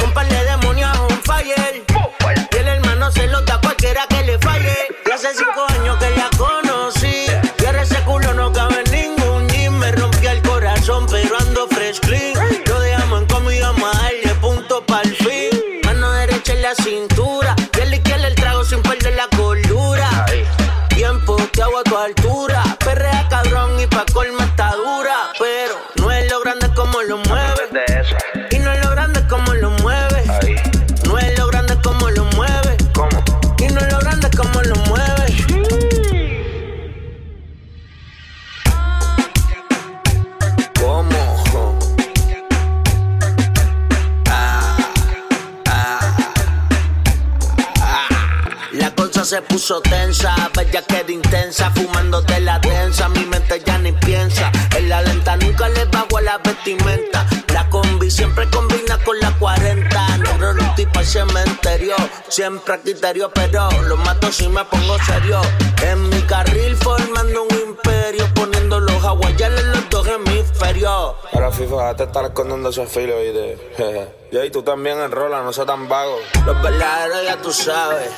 Puso 49.51 49.81
tensa, 49.81 50.33
bella 50.55 50.81
queda 50.83 51.11
intensa, 51.11 51.69
fumando 51.71 52.21
de 52.21 52.39
la 52.39 52.57
densa, 52.59 53.09
mi 53.09 53.25
mente 53.25 53.61
ya 53.65 53.77
ni 53.77 53.91
piensa. 53.91 54.49
En 54.77 54.87
la 54.87 55.01
lenta 55.01 55.35
nunca 55.35 55.67
le 55.69 55.85
bajo 55.85 56.17
a 56.17 56.21
la 56.21 56.37
vestimenta. 56.37 57.27
La 57.53 57.67
combi 57.69 58.09
siempre 58.09 58.49
combina 58.49 58.97
con 59.03 59.19
la 59.19 59.31
40. 59.37 60.17
Negro 60.17 60.53
no 60.53 60.75
tipo 60.75 60.99
al 60.99 61.05
cementerio, 61.05 61.95
siempre 62.29 62.75
a 62.75 62.77
criterio, 62.79 63.29
pero 63.33 63.69
lo 63.83 63.97
mato 63.97 64.31
si 64.31 64.47
me 64.47 64.63
pongo 64.65 64.97
serio. 64.99 65.41
En 65.83 66.09
mi 66.09 66.21
carril 66.21 66.75
formando 66.77 67.43
un 67.43 67.57
imperio, 67.67 68.25
poniendo 68.33 68.79
los 68.79 69.03
hawaianos 69.03 69.59
en 69.59 69.71
los 69.71 69.89
dos 69.89 70.07
hemisferios. 70.07 71.15
Ahora 71.33 71.51
FIFO, 71.51 71.77
déjate 71.77 72.03
estar 72.03 72.25
escondiendo 72.25 72.69
esos 72.69 72.89
filos, 72.89 73.17
¿oíste? 73.17 74.15
y 74.31 74.37
ahí 74.37 74.49
tú 74.49 74.63
también 74.63 74.99
enrola, 74.99 75.41
no 75.41 75.51
seas 75.51 75.67
tan 75.67 75.89
vago. 75.89 76.17
Los 76.45 76.61
verdaderos 76.61 77.25
ya 77.25 77.41
tú 77.41 77.51
sabes. 77.51 78.11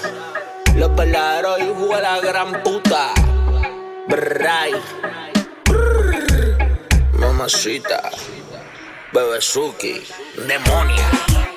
Los 0.76 0.96
verdaderos 0.96 1.60
hijos 1.60 1.90
de 1.90 2.02
la 2.02 2.20
gran 2.20 2.64
puta. 2.64 3.14
Bray. 4.08 4.74
Mamacita. 7.14 8.10
Bebezuki. 9.14 10.02
Demonia. 10.48 11.53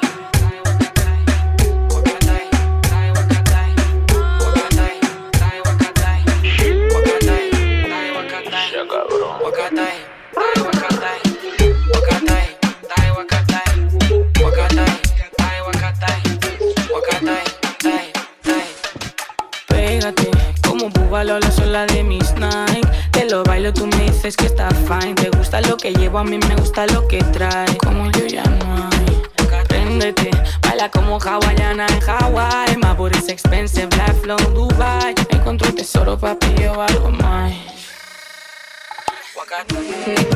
Como 21.07 21.09
búbalo 21.09 21.39
la 21.39 21.51
sola 21.51 21.87
de 21.87 22.03
mis 22.03 22.33
Nike. 22.35 22.89
Te 23.13 23.25
lo 23.27 23.43
bailo, 23.45 23.73
tú 23.73 23.87
me 23.87 24.11
dices 24.11 24.37
que 24.37 24.47
está 24.47 24.69
fine. 24.71 25.15
Te 25.15 25.31
gusta 25.31 25.61
lo 25.61 25.77
que 25.77 25.93
llevo, 25.93 26.19
a 26.19 26.25
mí 26.25 26.39
me 26.39 26.57
gusta 26.57 26.87
lo 26.87 27.07
que 27.09 27.19
trae. 27.19 27.77
Como 27.79 28.11
yo 28.13 28.27
ya 28.27 28.43
no 28.45 28.89
hay. 28.91 29.23
Préndete, 29.69 30.31
baila 30.63 30.91
como 30.91 31.19
hawaiana 31.19 31.87
en 31.87 32.01
Hawaii. 32.03 32.77
My 32.77 32.95
body's 32.97 33.29
expensive, 33.29 33.89
life 33.97 34.21
flow 34.23 34.39
Dubai. 34.55 35.15
Encontré 35.31 35.69
un 35.69 35.77
tesoro, 35.77 36.19
papi, 36.19 36.55
yo 36.61 36.81
algo 36.81 37.11
más. 37.11 37.53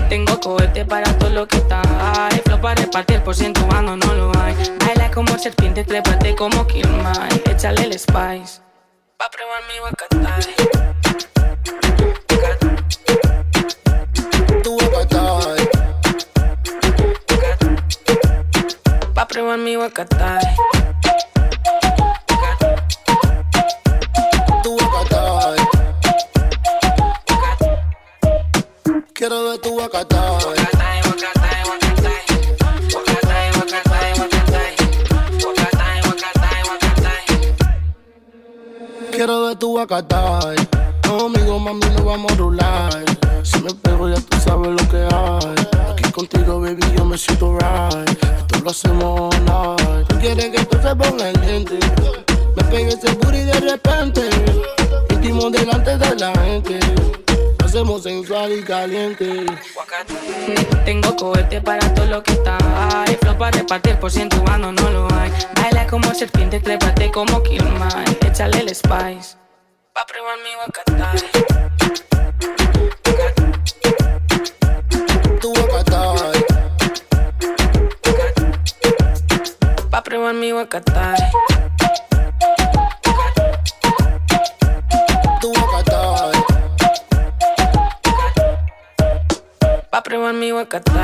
Tengo 0.08 0.38
cohete 0.40 0.84
para 0.84 1.12
todo 1.18 1.30
lo 1.30 1.48
que 1.48 1.56
está 1.56 1.82
high 1.82 2.42
Flow 2.44 2.60
para 2.60 2.76
repartir 2.76 3.20
por 3.22 3.34
ciento 3.34 3.60
cuando 3.68 3.96
no 3.96 4.14
lo 4.14 4.32
hay 4.38 4.54
Baila 4.86 5.10
como 5.10 5.36
serpiente, 5.36 5.84
trépate 5.84 6.34
como 6.36 6.66
Kill 6.66 6.88
Mike 6.88 7.50
Échale 7.50 7.84
el 7.84 7.98
spice 7.98 8.69
Pa' 9.20 9.28
probar 9.28 9.60
mi 9.68 9.76
guacatay 9.84 10.48
Tu 14.64 14.72
guacatay. 14.80 15.60
Pa' 19.12 19.26
probar 19.28 19.58
mi 19.60 19.76
guacatay 19.76 20.69
Repartir 63.70 64.00
por 64.00 64.10
ciento 64.10 64.42
cuando 64.42 64.72
no 64.72 64.90
lo 64.90 65.06
hay. 65.14 65.30
Baila 65.54 65.86
como 65.86 66.12
serpiente, 66.12 66.58
trépate 66.58 67.12
como 67.12 67.40
Kill 67.44 67.62
Mike 67.62 68.26
Échale 68.26 68.58
el 68.58 68.74
spice. 68.74 69.36
Pa' 69.92 70.04
probar 70.06 70.38
mi 70.42 70.52
guacatay. 70.56 71.20
Tu 75.40 75.52
guacatay. 75.52 76.44
Pa' 79.88 80.02
probar 80.02 80.34
mi 80.34 80.50
guacatay. 80.50 81.20
Tu 85.40 85.52
guacatay. 85.52 86.42
Pa' 89.90 90.02
probar 90.02 90.34
mi 90.34 90.50
guacatay 90.50 90.99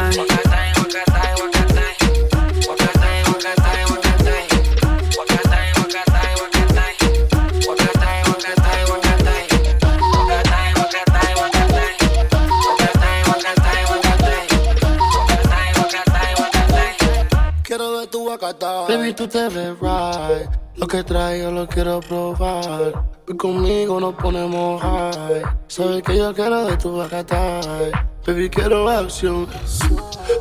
te 19.27 19.49
ves 19.49 19.79
right. 19.81 20.49
Lo 20.77 20.87
que 20.87 21.03
traigo 21.03 21.51
lo 21.51 21.67
quiero 21.67 22.01
probar. 22.01 23.05
Y 23.29 23.37
conmigo 23.37 23.99
nos 23.99 24.15
ponemos 24.15 24.81
high. 24.83 25.43
Sabes 25.69 26.03
que 26.03 26.17
yo 26.17 26.35
quiero 26.35 26.65
de 26.65 26.77
tu 26.77 26.93
guacatay. 26.93 27.93
Baby, 28.27 28.51
quiero 28.51 28.89
acción. 28.89 29.49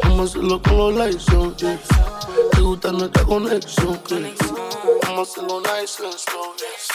Vamos 0.03 0.19
a 0.19 0.23
hacerlo 0.23 0.61
con 0.61 0.77
los 0.77 0.95
lights. 0.95 1.29
on. 1.29 1.55
Te 1.55 2.61
gusta 2.61 2.91
nuestra 2.91 3.23
conexión. 3.23 3.99
Vamos 5.03 5.29
a 5.29 5.31
hacerlo 5.31 5.61
nice 5.61 6.03
and 6.03 6.13
slow, 6.17 6.53
yes. 6.57 6.89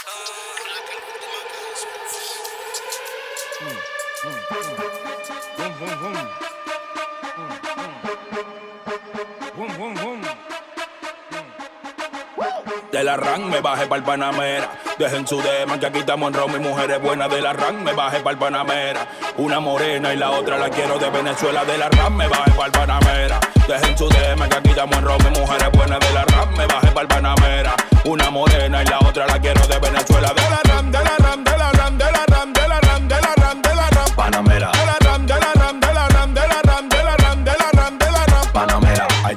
De 12.93 13.05
la 13.05 13.17
RAN 13.17 13.49
me 13.49 13.61
bajé 13.61 13.87
pa'l 13.87 14.03
Panamera. 14.03 14.69
Dejen 14.99 15.25
su 15.27 15.41
dema 15.41 15.79
que 15.79 15.87
aquí 15.87 16.01
estamos 16.01 16.29
en 16.29 16.35
Roma 16.35 16.57
y 16.57 16.61
mujeres 16.61 17.01
buenas. 17.01 17.31
De 17.31 17.41
la 17.41 17.53
RAN 17.53 17.85
me 17.85 17.93
bajé 17.93 18.19
pa'l 18.19 18.37
Panamera. 18.37 19.07
Una 19.37 19.61
morena 19.61 20.13
y 20.13 20.17
la 20.17 20.31
otra 20.33 20.59
la 20.59 20.69
quiero 20.69 20.99
de 20.99 21.09
Venezuela. 21.09 21.65
De 21.65 21.79
la 21.79 21.89
RAN 21.89 22.17
me 22.17 22.27
bajé 22.27 22.51
pa'l 22.51 22.73
Panamera. 22.73 23.39
Dejen 23.69 23.97
su 23.97 24.09
dema 24.09 24.49
que 24.49 24.57
aquí 24.57 24.71
estamos 24.71 24.97
en 24.99 25.05
Roma 25.05 25.25
y 25.33 25.39
mujeres 25.39 25.71
buenas. 25.73 26.01
De 26.01 26.13
la 26.13 26.25
RAN 26.25 26.53
me 26.57 26.67
bajé 26.67 26.89
pa'l 26.89 27.07
Panamera. 27.07 27.75
Una 28.05 28.31
morena 28.31 28.83
y 28.83 28.87
la 28.87 28.99
otra 28.99 29.27
la 29.27 29.39
quiero 29.39 29.65
de 29.69 29.79
Venezuela. 29.79 30.33
De 30.35 30.51
la 30.51 30.61
RAN, 30.65 30.91
de 30.91 30.99
la 30.99 31.17
RAN, 31.19 31.45
de 31.45 31.59
la 31.59 31.71
RAN, 31.71 31.99
de 31.99 32.05
la 32.05 32.27
RAN, 32.27 32.53
de 32.53 32.69
la 32.69 32.81
RAN, 32.81 33.09
de 33.09 33.15
la 33.15 33.35
RAN, 33.37 33.63
de 33.63 33.75
la 33.75 33.91
RAN. 33.91 34.15
Panamera. 34.17 34.80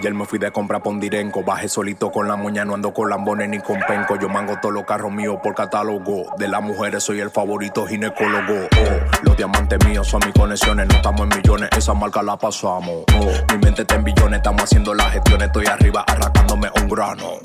Ayer 0.04 0.14
me 0.16 0.26
fui 0.26 0.38
de 0.38 0.52
compra 0.52 0.82
pondirenco. 0.82 1.46
Bajé 1.46 1.70
solito 1.70 2.12
con 2.12 2.28
la 2.28 2.36
moña, 2.36 2.66
no 2.66 2.74
ando 2.74 2.94
con 2.94 3.10
lambones 3.10 3.48
ni 3.48 3.60
con 3.60 3.80
penco. 3.88 4.18
Yo 4.20 4.28
mango 4.28 4.58
todos 4.62 4.76
los 4.76 4.84
carros 4.84 5.14
míos 5.14 5.38
por 5.42 5.56
catálogo. 5.56 6.26
De 6.38 6.50
las 6.50 6.62
mujeres 6.62 7.06
soy 7.06 7.22
el 7.22 7.30
favorito 7.30 7.86
ginecólogo. 7.88 8.66
Oh, 8.66 9.22
los 9.22 9.38
diamantes 9.38 9.80
míos 9.88 10.06
son 10.06 10.20
mis 10.26 10.34
conexiones. 10.34 10.88
No 10.90 10.96
estamos 10.96 11.22
en 11.22 11.30
millones, 11.30 11.70
esa 11.78 11.94
marca 11.94 12.22
la 12.22 12.36
pasamos. 12.36 13.06
Oh, 13.18 13.54
mi 13.54 13.60
mente 13.60 13.84
está 13.84 13.96
en 13.96 14.04
billones, 14.04 14.40
estamos 14.40 14.64
haciendo 14.64 14.94
las 14.94 15.10
gestiones. 15.10 15.48
Estoy 15.48 15.68
arriba 15.68 16.04
arrancándome 16.06 16.70
un 16.82 16.90
grano. 16.90 17.38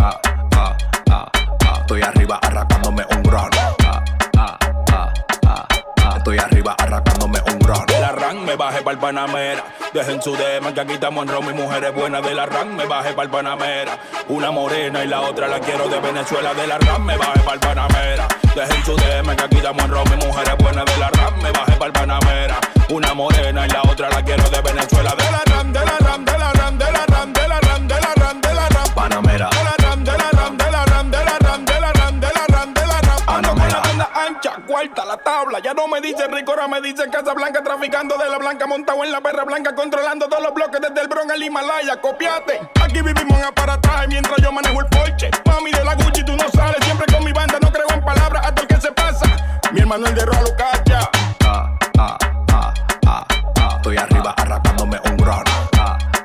Ah, 0.00 0.20
ah, 0.56 0.76
ah. 1.08 1.78
Estoy 1.82 2.02
arriba 2.02 2.40
arrancándome 2.42 3.04
un 3.14 3.22
grano. 3.22 3.81
Estoy 6.22 6.38
arriba 6.38 6.76
arrancándome 6.78 7.40
un 7.48 7.58
grano. 7.58 7.84
De 7.88 7.98
la 7.98 8.12
RAN 8.12 8.44
me 8.44 8.54
bajé 8.54 8.80
pa'l 8.82 8.96
Panamera. 8.96 9.64
Dejen 9.92 10.22
su 10.22 10.36
dema 10.36 10.72
que 10.72 10.80
aquí 10.80 10.92
estamos 10.92 11.24
en 11.24 11.32
Roma 11.32 11.50
y 11.50 11.54
mujeres 11.54 11.92
buenas. 11.92 12.22
De 12.22 12.32
la 12.32 12.46
RAN 12.46 12.76
me 12.76 12.84
bajé 12.86 13.12
pa'l 13.12 13.28
Panamera. 13.28 13.98
Una 14.28 14.52
morena 14.52 15.02
y 15.02 15.08
la 15.08 15.22
otra 15.22 15.48
la 15.48 15.58
quiero 15.58 15.88
de 15.88 15.98
Venezuela. 15.98 16.54
De 16.54 16.64
la 16.68 16.78
RAN 16.78 17.04
me 17.04 17.16
bajé 17.16 17.40
pa'l 17.40 17.58
Panamera. 17.58 18.28
Dejen 18.54 18.84
su 18.84 18.94
dema 18.94 19.34
que 19.34 19.42
aquí 19.42 19.56
estamos 19.56 19.82
en 19.82 19.90
Roma 19.90 20.10
y 20.14 20.24
mujeres 20.24 20.56
buenas. 20.58 20.84
De 20.84 20.96
la 20.96 21.10
RAN 21.10 21.42
me 21.42 21.50
bajé 21.50 21.72
pa'l 21.72 21.92
Panamera. 21.92 22.60
Una 22.90 23.14
morena 23.14 23.66
y 23.66 23.70
la 23.70 23.82
otra 23.82 24.08
la 24.08 24.22
quiero 24.22 24.48
de 24.48 24.60
Venezuela. 24.60 25.16
De 25.16 25.24
la 25.24 25.42
RAN, 25.44 25.72
de 25.72 25.80
la 25.80 25.98
RAN, 25.98 26.24
de 26.24 26.38
la 26.38 26.52
RAN, 26.52 26.78
de 26.78 26.84
la 26.92 27.06
RAN, 27.06 27.32
de 27.32 27.48
la 27.48 27.60
RAN, 27.60 27.88
de 27.88 27.94
la 28.00 28.14
RAN, 28.14 28.40
de 28.40 28.54
la 28.54 28.68
RAN. 28.68 28.94
Panamera. 28.94 29.50
La 34.90 35.16
tabla. 35.16 35.60
Ya 35.60 35.74
no 35.74 35.86
me 35.86 36.00
dicen 36.00 36.32
rico, 36.32 36.52
ahora 36.52 36.66
me 36.66 36.80
dicen 36.80 37.10
Casa 37.10 37.32
Blanca, 37.34 37.62
traficando 37.62 38.16
de 38.18 38.28
la 38.28 38.38
blanca, 38.38 38.66
montado 38.66 39.04
en 39.04 39.12
la 39.12 39.20
perra 39.20 39.44
blanca, 39.44 39.74
controlando 39.74 40.28
todos 40.28 40.42
los 40.42 40.54
bloques 40.54 40.80
desde 40.80 41.00
el 41.00 41.08
Bronx 41.08 41.32
al 41.32 41.42
Himalaya. 41.42 42.00
Copiate. 42.00 42.60
Aquí 42.82 43.00
vivimos 43.00 43.38
en 43.38 43.44
aparataje 43.44 44.08
mientras 44.08 44.36
yo 44.42 44.50
manejo 44.50 44.80
el 44.80 44.86
Porsche. 44.86 45.30
Mami 45.46 45.70
de 45.70 45.84
la 45.84 45.94
Gucci, 45.94 46.24
tú 46.24 46.36
no 46.36 46.48
sales, 46.50 46.84
siempre 46.84 47.06
con 47.12 47.24
mi 47.24 47.32
banda, 47.32 47.58
no 47.60 47.70
creo 47.70 47.86
en 47.90 48.04
palabras, 48.04 48.44
hasta 48.46 48.62
el 48.62 48.68
que 48.68 48.80
se 48.80 48.92
pasa. 48.92 49.26
Mi 49.72 49.80
hermano 49.80 50.06
el 50.08 50.14
de 50.14 50.26
Roa 50.26 50.40
Lucacha. 50.42 51.10
Ah. 51.44 52.16
Estoy 53.76 53.96
arriba 53.96 54.34
arrancándome 54.36 55.00
un 55.04 55.28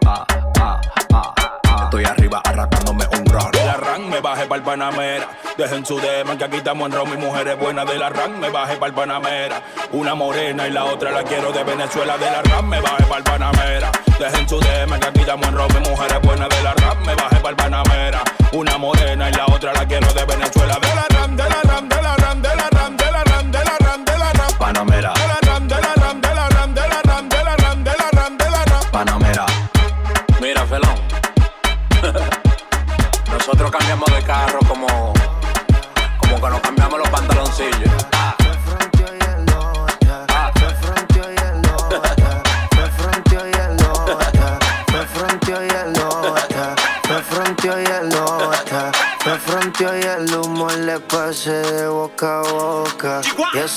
ah. 0.06 0.24
Estoy 1.84 2.06
arriba 2.06 2.42
arrancándome 2.44 3.06
un 3.12 3.24
grano. 3.24 3.87
Bajé 4.28 4.46
pa'l 4.46 4.62
Panamera. 4.62 5.30
Dejen 5.58 5.86
su 5.86 5.98
dema 6.02 6.38
que 6.38 6.44
aquí 6.44 6.58
estamos 6.58 6.86
en 6.88 6.92
Roma 6.92 7.14
y 7.14 7.18
mujeres 7.18 7.58
buenas. 7.58 7.86
De 7.86 7.98
la 7.98 8.10
RAN 8.10 8.38
me 8.42 8.50
bajé 8.50 8.76
pa'l 8.76 8.94
Panamera. 8.94 9.62
Una 9.94 10.16
morena 10.16 10.68
y 10.68 10.72
la 10.72 10.84
otra 10.84 11.12
la 11.12 11.24
quiero 11.24 11.54
de 11.54 11.64
Venezuela. 11.64 12.18
De 12.18 12.26
la 12.26 12.42
RAN 12.42 12.68
me 12.68 12.82
bajé 12.82 13.06
pa'l 13.06 13.24
Panamera. 13.24 13.90
Dejen 14.20 14.50
su 14.50 14.60
dema 14.60 15.00
que 15.00 15.08
aquí 15.08 15.22
estamos 15.22 15.48
en 15.48 15.56
Roma 15.56 15.76
y 15.82 15.90
mujeres 15.90 16.22
buenas. 16.22 16.50
De 16.50 16.62
la 16.62 16.74
RAN 16.74 17.02
me 17.06 17.16
bajé 17.16 17.38
pa'l 17.38 17.56
Panamera. 17.56 18.22
Una 18.52 18.78
morena 18.78 19.30
y 19.30 19.34
la 19.34 19.46
otra 19.46 19.72
la 19.72 19.86
quiero 19.88 20.12
de 20.12 20.26
Venezuela. 20.26 20.78
De 20.78 20.96
la 20.96 21.08
RAN, 21.08 21.27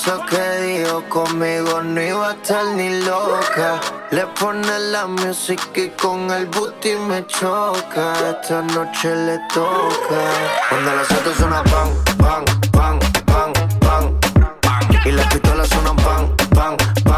eso 0.01 0.19
que 0.25 0.43
dijo 0.65 1.03
conmigo 1.09 1.81
no 1.83 2.01
iba 2.01 2.29
a 2.29 2.33
estar 2.33 2.65
ni 2.75 3.01
loca. 3.01 3.79
Le 4.09 4.25
pone 4.39 4.79
la 4.91 5.05
música 5.05 5.79
y 5.79 5.89
con 5.89 6.31
el 6.31 6.47
booty 6.47 6.95
me 7.07 7.25
choca. 7.27 8.13
Esta 8.31 8.61
noche 8.63 9.15
le 9.15 9.37
toca. 9.53 10.21
Cuando 10.69 10.95
las 10.95 11.11
autos 11.11 11.37
pan, 11.37 11.89
pan, 12.17 12.45
pan, 12.71 12.99
pan, 13.27 13.53
pan, 13.79 14.19
pan. 14.61 15.05
Y 15.05 15.11
las 15.11 15.27
pistolas 15.27 15.69
suenan 15.69 15.95
pan, 15.97 16.35
pan, 16.55 16.77
pan, 17.03 17.10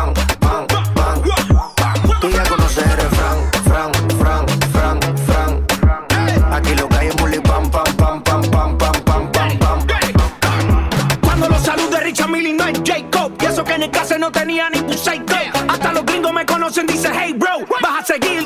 dice 17.03 17.19
hey 17.19 17.33
bro. 17.33 17.65
Vas 17.81 18.01
a 18.01 18.05
seguir, 18.05 18.45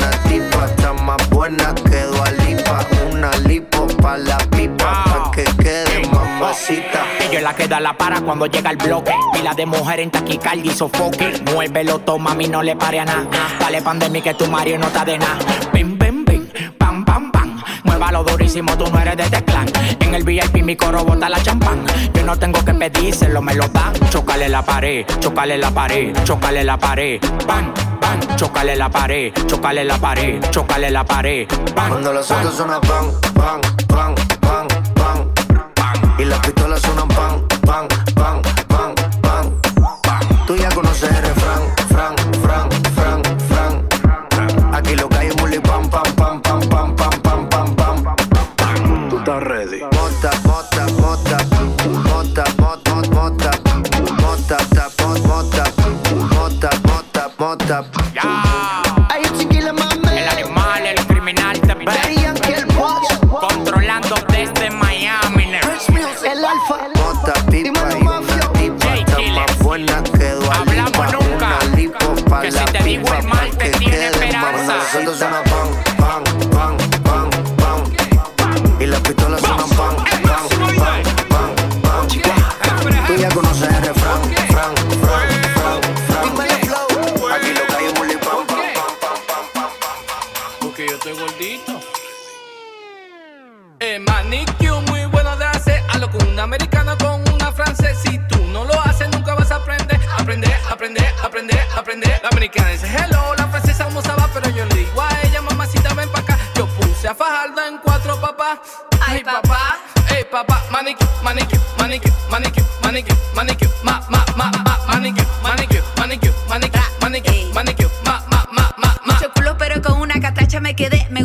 es 7.59 7.69
la 7.69 7.93
para 7.97 8.21
cuando 8.21 8.45
llega 8.45 8.71
el 8.71 8.77
bloque. 8.77 9.13
Pila 9.33 9.53
de 9.53 9.65
mujer 9.65 9.99
en 9.99 10.11
taquicardia 10.11 10.71
y 10.71 10.75
sofoque. 10.75 11.41
Muévelo, 11.53 11.99
toma, 11.99 12.33
mí 12.33 12.47
no 12.47 12.61
le 12.63 12.75
pare 12.75 12.99
a 12.99 13.05
nada. 13.05 13.27
Dale 13.59 13.81
pandemia 13.81 14.21
que 14.21 14.33
tu 14.33 14.47
Mario 14.47 14.77
no 14.79 14.87
está 14.87 15.05
de 15.05 15.17
nada. 15.17 15.37
Ven, 15.73 15.97
ven, 15.97 16.25
ven, 16.25 16.51
pam, 16.77 17.03
pam, 17.05 17.31
pam. 17.31 17.61
Mueve 17.83 18.11
lo 18.11 18.23
durísimo, 18.23 18.77
tú 18.77 18.85
no 18.91 18.99
eres 18.99 19.17
de 19.17 19.23
este 19.23 19.43
clan. 19.43 19.67
En 19.99 20.15
el 20.15 20.23
VIP 20.23 20.63
mi 20.63 20.75
coro 20.75 21.03
bota 21.03 21.29
la 21.29 21.41
champán. 21.41 21.83
Yo 22.13 22.23
no 22.23 22.37
tengo 22.37 22.63
que 22.63 22.73
pedírselo, 22.73 23.41
me 23.41 23.53
lo 23.55 23.67
dan. 23.69 23.93
Chocale 24.09 24.49
la 24.49 24.61
pared, 24.61 25.05
chocale 25.19 25.57
la 25.57 25.71
pared, 25.71 26.13
chocale 26.23 26.63
la 26.63 26.77
pared. 26.77 27.19
Pan, 27.47 27.73
pan, 27.99 28.19
chocale 28.35 28.75
la 28.75 28.89
pared, 28.89 29.33
chocale 29.47 29.83
la 29.85 29.97
pared, 29.97 30.41
chocale 30.51 30.89
la 30.89 31.03
pared. 31.03 31.47
Pan, 31.75 31.89
Cuando 31.89 32.13
los 32.13 32.29
autos 32.31 32.55
suenan 32.55 32.81
pan, 32.81 33.11
pan, 33.33 33.61
pan, 33.87 34.10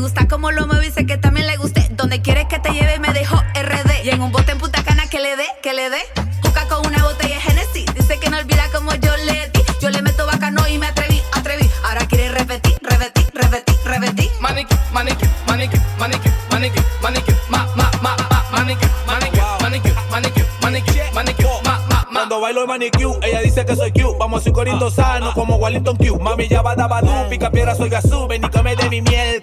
gusta 0.07 0.29
como 0.29 0.53
lo 0.53 0.69
mueve 0.69 0.87
y 0.87 0.92
sé 0.92 1.05
que 1.05 1.19
también 1.19 1.49
le 1.49 1.57
gusté. 1.57 1.85
Donde 1.90 2.23
quieres 2.23 2.47
que 2.47 2.61
te 2.61 2.71
lleve, 2.71 3.01
me 3.01 3.12
dejó 3.12 3.42
RD. 3.55 4.05
Y 4.05 4.11
en 4.11 4.21
un 4.23 4.31
bote 4.31 4.53
en 4.53 4.59
Punta 4.59 4.85
Cana 4.85 5.09
que 5.11 5.19
le 5.19 5.35
dé, 5.35 5.47
que 5.64 5.73
le 5.73 5.90
dé. 5.90 5.99
Juca 6.45 6.69
con 6.69 6.87
una 6.87 7.03
botella 7.03 7.35
de 7.35 7.40
Genesis. 7.40 7.87
Dice 7.92 8.16
que 8.21 8.31
no 8.31 8.38
olvida 8.38 8.62
como 8.73 8.95
yo 8.95 9.16
le 9.16 9.51
di. 9.53 9.64
Yo 9.81 9.90
le 9.90 10.03
meto 10.03 10.25
bacano 10.25 10.62
y 10.69 10.79
me 10.79 10.87
atreví, 10.87 11.21
atreví. 11.33 11.69
Ahora 11.85 12.07
quiere 12.07 12.29
repetir, 12.29 12.79
repetir, 12.83 13.27
repetir, 13.35 13.77
repetir. 13.85 14.31
Manicure, 14.40 14.79
manicure, 14.92 15.29
manicure, 15.45 15.83
manicure, 15.99 16.33
manicure, 16.53 16.85
manicure, 17.03 17.37
ma, 17.49 17.66
ma, 17.75 17.90
ma, 18.01 18.16
ma, 18.31 18.45
manicure, 18.53 18.88
manicure, 19.09 19.42
manicure, 19.61 19.95
manicure, 20.12 20.47
manicure, 20.62 21.11
manicure, 21.14 21.49
ma, 21.64 21.81
ma, 21.90 22.07
ma. 22.12 22.12
Cuando 22.12 22.40
bailo 22.40 22.62
el 22.62 22.69
manicure, 22.69 23.19
ella 23.27 23.40
dice 23.40 23.66
que 23.66 23.75
soy 23.75 23.90
cute. 23.90 24.16
Vamos 24.21 24.47
a 24.47 24.49
ir 24.49 24.55
corriendo 24.55 24.88
sano 24.88 25.33
como 25.35 25.57
Wellington 25.57 25.97
Q. 25.97 26.21
Mami, 26.21 26.47
ya 26.47 26.62
va 26.62 26.77
dabadú, 26.77 27.29
pica 27.29 27.51
piedra, 27.51 27.75
soy 27.75 27.88
gasú. 27.88 28.15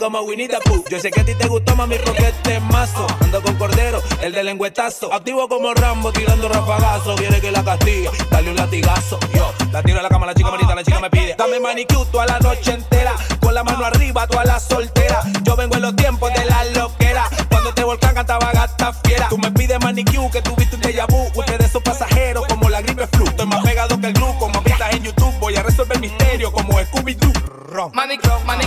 Como 0.04 0.20
Pooh. 0.66 0.84
Yo 0.90 1.00
sé 1.00 1.12
que 1.12 1.22
a 1.22 1.24
ti 1.24 1.34
te 1.34 1.48
gustó, 1.48 1.78
mami, 1.78 1.96
porque 2.04 2.28
este 2.28 2.58
es 2.58 2.62
mazo. 2.64 3.08
Ando 3.22 3.42
con 3.42 3.56
cordero, 3.56 4.02
el 4.22 4.34
de 4.34 4.44
lengüetazo. 4.44 5.14
Activo 5.14 5.48
como 5.48 5.74
Rambo, 5.74 6.12
tirando 6.12 6.50
rafagazo. 6.50 7.16
Quiere 7.16 7.40
que 7.40 7.52
la 7.52 7.64
castigue, 7.64 8.10
dale 8.30 8.50
un 8.50 8.58
latigazo. 8.58 9.18
Yo, 9.34 9.54
la 9.72 9.82
tiro 9.82 10.00
a 10.00 10.04
la 10.04 10.10
cama, 10.10 10.26
la 10.26 10.36
chica 10.36 10.50
bonita, 10.50 10.76
la 10.76 10.84
chica 10.84 11.00
me 11.00 11.10
pide. 11.10 11.36
Dame 11.38 11.58
manicure 11.62 12.06
toda 12.12 12.26
la 12.26 12.40
noche 12.40 12.72
entera. 12.74 13.14
Con 13.40 13.54
la 13.54 13.64
mano 13.64 13.86
arriba, 13.86 14.28
toda 14.28 14.44
la 14.44 14.60
soltera. 14.60 15.22
Yo 15.44 15.56
vengo 15.56 15.76
en 15.76 15.84
los 15.84 15.96
tiempos 15.96 16.34
de 16.34 16.44
la 16.44 16.66
loquera. 16.66 17.24
Cuando 17.50 17.74
te 17.74 17.86
volcán 17.86 18.14
cantaba 18.14 18.52
gata 18.52 18.92
fiera. 19.06 19.30
Tú 19.30 19.38
me 19.38 19.52
pides 19.52 19.80
manicure, 19.80 20.30
que 20.32 20.42
tuviste 20.42 20.76
un 20.76 20.82
déjà 20.82 21.08
vu. 21.08 21.30
Ustedes 21.34 21.72
son 21.72 21.82
pasajeros 21.82 22.46
como 22.48 22.70
la 22.70 22.82
gripe 22.82 23.08
flu. 23.08 23.24
Estoy 23.26 23.46
más 23.46 23.64
pegado 23.64 23.98
que 24.02 24.08
el 24.08 24.14
grupo, 24.14 24.38
como 24.38 24.62
vistas 24.64 24.94
en 24.96 25.04
YouTube. 25.04 25.34
Voy 25.40 25.56
a 25.56 25.64
resolver 25.64 25.96
el 25.96 26.02
misterio 26.02 26.52
como 26.52 26.78
Scooby-Doo. 26.78 27.54
Manicure, 27.74 28.44
manicure, 28.46 28.63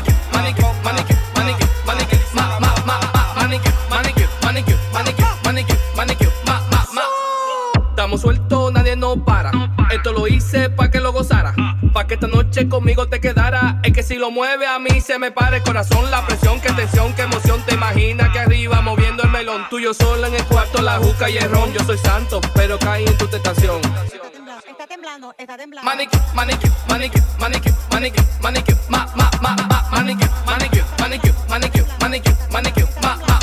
noche 12.56 12.68
conmigo 12.70 13.06
te 13.06 13.20
quedara. 13.20 13.80
Es 13.82 13.92
que 13.92 14.02
si 14.02 14.16
lo 14.16 14.30
mueve 14.30 14.66
a 14.66 14.78
mí 14.78 15.00
se 15.00 15.18
me 15.18 15.30
para 15.30 15.58
el 15.58 15.62
corazón. 15.62 16.10
La 16.10 16.26
presión, 16.26 16.60
que 16.60 16.72
tensión, 16.72 17.12
que 17.14 17.22
emoción. 17.22 17.62
Te 17.66 17.74
imaginas 17.74 18.30
que 18.30 18.38
arriba 18.38 18.80
moviendo 18.80 19.22
el 19.24 19.30
melón. 19.30 19.66
Tuyo 19.68 19.92
solo 19.92 20.26
en 20.26 20.34
el 20.34 20.44
cuarto, 20.44 20.80
la 20.80 20.98
juca 20.98 21.28
y 21.28 21.36
el 21.36 21.50
ron. 21.50 21.72
Yo 21.72 21.80
soy 21.84 21.98
santo, 21.98 22.40
pero 22.54 22.78
caí 22.78 23.04
en 23.04 23.18
tu 23.18 23.26
tentación. 23.26 23.80
Está 24.66 24.86
temblando, 24.86 25.34
está 25.36 25.56
temblando. 25.58 25.90
Manicure, 25.90 26.22
manicure, 26.34 26.72
manicure, 26.88 27.24
manicure, 27.38 27.74
manicure, 27.90 28.26
manicure, 28.40 28.78
ma, 28.88 29.06
ma, 29.14 29.30
ma, 29.42 29.56
ma, 29.68 29.88
manicure, 29.90 30.30
manicure, 30.46 30.84
manicure, 30.98 31.34
manicure, 31.48 31.86
manicure, 32.00 32.36
manicure, 32.50 32.86
ma, 33.02 33.16
ma, 33.16 33.16
ma, 33.16 33.26
ma, 33.26 33.35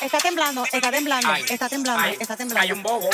está 0.00 0.18
temblando, 0.18 0.64
está 0.64 0.90
temblando, 0.90 1.34
está 1.34 1.68
temblando, 1.68 2.02
está 2.02 2.06
temblando, 2.06 2.06
está 2.20 2.36
temblando. 2.36 2.60
Hay 2.62 2.72
un 2.72 2.82
bobo. 2.82 3.10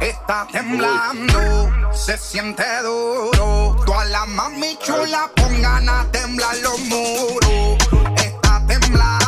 Está 0.00 0.46
temblando, 0.52 1.92
se 1.92 2.18
siente 2.18 2.64
duro. 2.82 3.76
Todas 3.86 4.08
las 4.10 4.28
mami 4.28 4.78
chula 4.78 5.30
pongan 5.34 5.88
a 5.88 6.06
temblar 6.10 6.56
los 6.58 6.78
muros. 6.80 7.78
Está 8.16 8.62
temblando, 8.66 9.25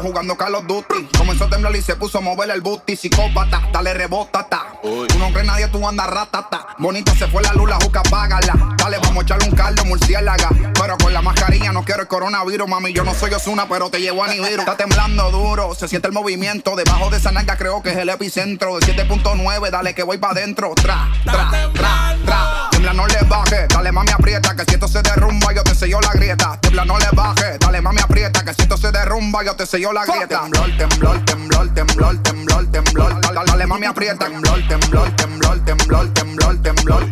jugando 0.00 0.36
Call 0.36 0.54
of 0.54 0.66
Duty. 0.66 1.08
Comenzó 1.16 1.44
a 1.44 1.50
temblar 1.50 1.74
y 1.76 1.82
se 1.82 1.96
puso 1.96 2.18
a 2.18 2.20
mover 2.20 2.50
el 2.50 2.60
booty. 2.60 2.96
Psicópata, 2.96 3.68
dale 3.72 3.94
rebota, 3.94 4.46
ta. 4.48 4.74
Tú 4.82 5.18
no 5.18 5.30
crees 5.32 5.46
nadie, 5.46 5.68
tú 5.68 5.86
andas 5.86 6.08
ratata. 6.08 6.68
Bonita 6.78 7.14
se 7.14 7.26
fue 7.28 7.42
la 7.42 7.52
luz, 7.52 7.68
la 7.68 7.76
juca, 7.76 8.02
págala. 8.02 8.74
Dale, 8.76 8.98
vamos 8.98 9.18
a 9.18 9.22
echarle 9.22 9.48
un 9.48 9.54
caldo, 9.54 9.84
murciélaga. 9.84 10.48
Pero 10.74 10.96
con 10.98 11.12
la 11.12 11.22
mascarilla 11.22 11.72
no 11.72 11.84
quiero 11.84 12.02
el 12.02 12.08
coronavirus, 12.08 12.68
mami. 12.68 12.92
Yo 12.92 13.04
no 13.04 13.14
soy 13.14 13.32
Osuna, 13.32 13.68
pero 13.68 13.90
te 13.90 14.00
llevo 14.00 14.24
a 14.24 14.28
Nibiru. 14.28 14.60
Está 14.60 14.76
temblando 14.76 15.30
duro, 15.30 15.74
se 15.74 15.88
siente 15.88 16.08
el 16.08 16.14
movimiento. 16.14 16.76
Debajo 16.76 17.10
de 17.10 17.18
esa 17.18 17.32
nalga 17.32 17.56
creo 17.56 17.82
que 17.82 17.90
es 17.90 17.96
el 17.96 18.08
epicentro. 18.08 18.78
De 18.78 18.86
7.9, 18.86 19.70
dale 19.70 19.94
que 19.94 20.02
voy 20.02 20.18
pa' 20.18 20.30
adentro. 20.30 20.74
Tra, 20.74 21.08
tra, 21.24 21.50
tra, 21.72 22.16
tra. 22.24 22.68
Tiembla, 22.70 22.92
no 22.94 23.06
le 23.06 23.20
baje. 23.28 23.66
Dale, 23.68 23.92
mami, 23.92 24.10
aprieta. 24.10 24.56
Que 24.56 24.64
si 24.64 24.74
esto 24.74 24.88
se 24.88 25.02
derrumba, 25.02 25.52
yo 25.52 25.62
te 25.62 25.74
sello 25.74 26.00
la 26.00 26.12
grieta. 26.12 26.58
Tiembla, 26.60 26.84
no 26.84 26.98
le 26.98 27.08
baje. 27.12 27.58
Dale, 27.58 27.80
mami, 27.80 28.00
aprieta. 28.00 28.44
Que 28.44 28.54
si 28.54 28.62
esto 28.62 28.76
tumba, 29.30 29.44
yo 29.44 29.54
te 29.54 29.64
sello 29.64 29.92
la 29.92 30.04
grieta. 30.04 30.40
Temblor, 30.40 30.76
temblor, 30.76 31.24
temblor, 31.24 31.72
temblor, 31.72 32.22
temblor, 32.22 32.66
temblor. 32.72 33.20
Dale, 33.20 33.40
dale 33.46 33.66
mami, 33.66 33.86
aprieta. 33.86 34.26
Temblor, 34.26 34.60
temblor, 34.66 35.10
temblor, 35.16 35.64
temblor, 35.64 36.14
temblor, 36.14 36.62
temblor. 36.62 37.10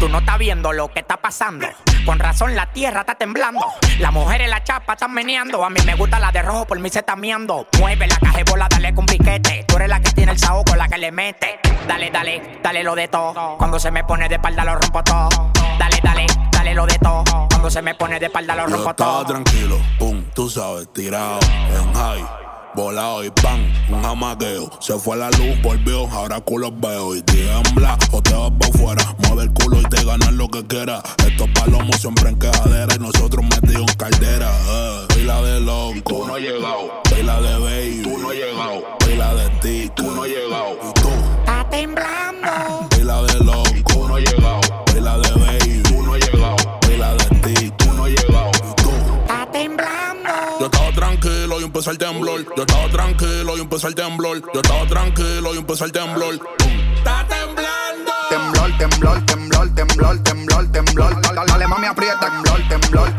Tú 0.00 0.08
no 0.08 0.18
estás 0.18 0.38
viendo 0.38 0.72
lo 0.72 0.88
que 0.88 0.98
está 0.98 1.16
pasando. 1.16 1.68
Con 2.04 2.18
razón 2.18 2.56
la 2.56 2.66
tierra 2.66 3.00
está 3.00 3.14
temblando. 3.14 3.64
Las 3.98 4.12
mujeres 4.12 4.48
la 4.48 4.64
chapa 4.64 4.94
están 4.94 5.12
meneando. 5.12 5.64
A 5.64 5.70
mí 5.70 5.80
me 5.86 5.94
gusta 5.94 6.18
la 6.18 6.32
de 6.32 6.42
rojo, 6.42 6.66
por 6.66 6.78
mí 6.80 6.88
se 6.90 6.98
está 7.00 7.14
miando. 7.14 7.66
Mueve 7.78 8.08
la 8.08 8.18
bola, 8.50 8.68
dale 8.68 8.92
con 8.92 9.06
piquete. 9.06 9.64
Tú 9.68 9.76
eres 9.76 9.88
la 9.88 10.00
que 10.00 10.10
tiene 10.10 10.32
el 10.32 10.38
saoco, 10.38 10.74
la 10.74 10.88
que 10.88 10.98
le 10.98 11.12
mete. 11.12 11.60
Dale, 11.86 12.10
dale, 12.10 12.58
dale 12.62 12.82
lo 12.82 12.94
de 12.94 13.08
todo. 13.08 13.56
Cuando 13.56 13.78
se 13.78 13.90
me 13.90 14.02
pone 14.04 14.28
de 14.28 14.34
espalda 14.34 14.64
lo 14.64 14.74
rompo 14.74 15.02
todo. 15.04 15.52
Dale, 15.78 16.00
dale, 16.02 16.26
dale 16.50 16.74
lo 16.74 16.86
de 16.86 16.98
todo. 16.98 17.24
Cuando 17.48 17.70
se 17.70 17.82
me 17.82 17.94
pone 17.94 18.18
de 18.18 18.26
espalda 18.26 18.56
lo 18.56 18.66
rompo 18.66 18.94
todo. 18.94 19.24
tranquilo, 19.24 19.78
pum, 19.98 20.24
tú 20.34 20.50
sabes, 20.50 20.92
tirado 20.92 21.38
en 21.70 21.92
high 21.94 22.51
volado 22.74 23.24
y 23.24 23.30
pan, 23.30 23.60
un 23.88 24.02
jamaqueo. 24.02 24.70
Se 24.80 24.98
fue 24.98 25.16
la 25.16 25.30
luz, 25.30 25.60
volvió, 25.62 26.08
ahora 26.08 26.40
culos 26.40 26.72
veo. 26.80 27.14
Y 27.14 27.22
tiembla 27.22 27.98
o 28.10 28.22
te 28.22 28.34
vas 28.34 28.50
pa' 28.58 28.66
afuera. 28.68 29.14
Mueve 29.18 29.42
el 29.44 29.52
culo 29.52 29.80
y 29.80 29.84
te 29.84 30.04
ganas 30.04 30.32
lo 30.32 30.48
que 30.48 30.66
quieras. 30.66 31.02
Estos 31.26 31.48
palomos 31.50 31.96
siempre 31.96 32.30
en 32.30 32.38
quejadera 32.38 32.94
y 32.94 32.98
nosotros 32.98 33.44
metidos 33.44 33.86
en 33.88 33.96
caldera. 33.96 34.50
Eh. 34.68 35.06
Pila 35.14 35.42
de 35.42 35.60
loco. 35.60 35.94
Y 35.94 36.00
tú 36.02 36.26
no 36.26 36.34
has 36.34 36.40
llegado. 36.40 37.02
Pila 37.14 37.40
de 37.40 37.58
baby. 37.58 38.02
Tú 38.02 38.18
no 38.18 38.28
has 38.30 38.34
llegado. 38.34 38.98
Pila 38.98 39.34
de 39.34 39.48
ti. 39.60 39.90
Tú 39.94 40.10
no 40.10 40.22
has 40.22 40.28
llegado. 40.28 40.78
Y 40.82 41.00
tú. 41.00 41.08
Está 41.44 41.66
temblando. 41.70 42.91
Empezó 51.82 51.90
el 51.90 51.98
temblor. 51.98 52.46
Yo 52.56 52.62
estaba 52.62 52.88
tranquilo 52.90 53.56
y 53.56 53.60
empezó 53.60 53.88
el 53.88 53.94
temblor. 53.96 54.42
Yo 54.54 54.60
estaba 54.60 54.86
tranquilo 54.86 55.54
y 55.54 55.58
empezó 55.58 55.84
el 55.84 55.92
temblor. 55.92 56.34
Está 56.94 57.26
temblando. 57.26 58.12
Temblor, 58.30 58.78
temblor, 58.78 59.26
temblor, 59.26 59.74
temblor, 59.74 60.18
temblor, 60.22 60.72
temblor. 60.72 61.22
Dale, 61.22 61.40
dale 61.46 61.66
mami 61.66 61.86
aprieta. 61.86 62.20
Temblor, 62.20 62.68
temblor, 62.68 63.16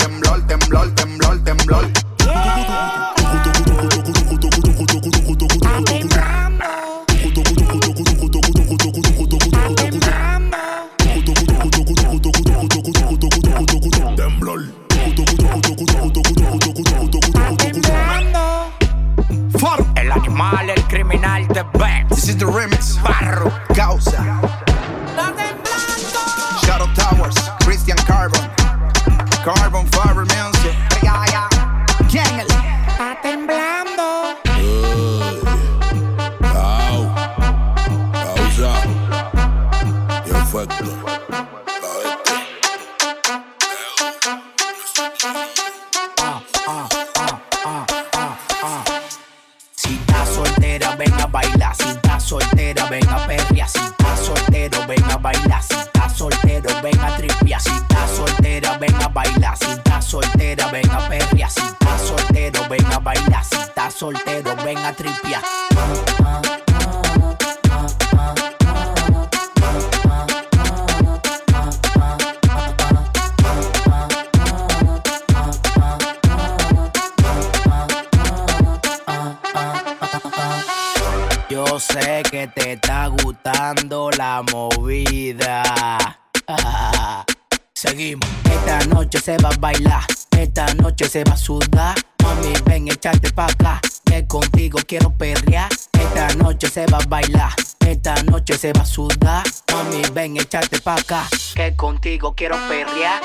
te 82.48 82.74
está 82.74 83.08
gustando 83.08 84.10
la 84.12 84.44
movida. 84.52 85.64
Seguimos. 87.74 88.28
Esta 88.46 88.86
noche 88.88 89.20
se 89.20 89.38
va 89.38 89.50
a 89.50 89.58
bailar. 89.58 90.04
Esta 90.38 90.74
noche 90.76 91.08
se 91.08 91.24
va 91.24 91.34
a 91.34 91.38
sudar. 91.38 91.96
Mami, 92.24 92.54
ven, 92.66 92.88
echarte 92.88 93.32
pa' 93.32 93.46
acá. 93.46 93.80
Que 94.06 94.26
contigo 94.28 94.80
quiero 94.88 95.12
perrear. 95.12 95.70
Esta 95.94 96.34
noche 96.36 96.70
se 96.70 96.86
va 96.88 96.98
a 96.98 97.08
bailar. 97.08 97.54
Esta 97.86 98.16
noche 98.24 98.58
se 98.58 98.74
va 98.74 98.82
a 98.82 98.86
sudar. 98.86 99.44
Mami, 99.72 100.02
ven, 100.14 100.38
echarte 100.38 100.80
pa' 100.80 100.96
acá. 100.96 101.28
Que 101.56 101.76
contigo 101.76 102.34
quiero 102.36 102.58
perrear. 102.68 103.22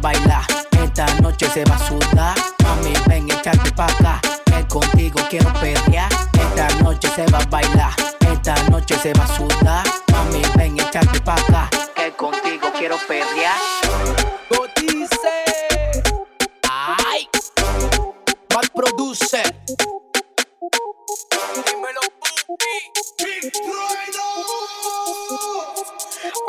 Bailar, 0.00 0.44
esta 0.82 1.06
noche 1.20 1.48
se 1.50 1.64
va 1.64 1.76
a 1.76 1.78
sudar. 1.78 2.34
Mami, 2.62 2.92
ven, 3.08 3.30
echarte 3.30 3.70
pa' 3.72 3.86
acá, 3.86 4.20
que 4.46 4.66
contigo 4.68 5.20
quiero 5.28 5.52
perrear. 5.54 6.10
Esta 6.32 6.68
noche 6.82 7.08
se 7.14 7.26
va 7.26 7.38
a 7.38 7.46
bailar, 7.46 7.92
esta 8.32 8.54
noche 8.70 8.96
se 8.98 9.12
va 9.12 9.24
a 9.24 9.36
sudar. 9.36 9.84
Mami, 10.12 10.42
ven, 10.56 10.78
echarte 10.78 11.20
pa' 11.20 11.34
acá, 11.34 11.68
que 11.94 12.12
contigo 12.12 12.68
quiero 12.78 12.96
perrear. 13.08 13.83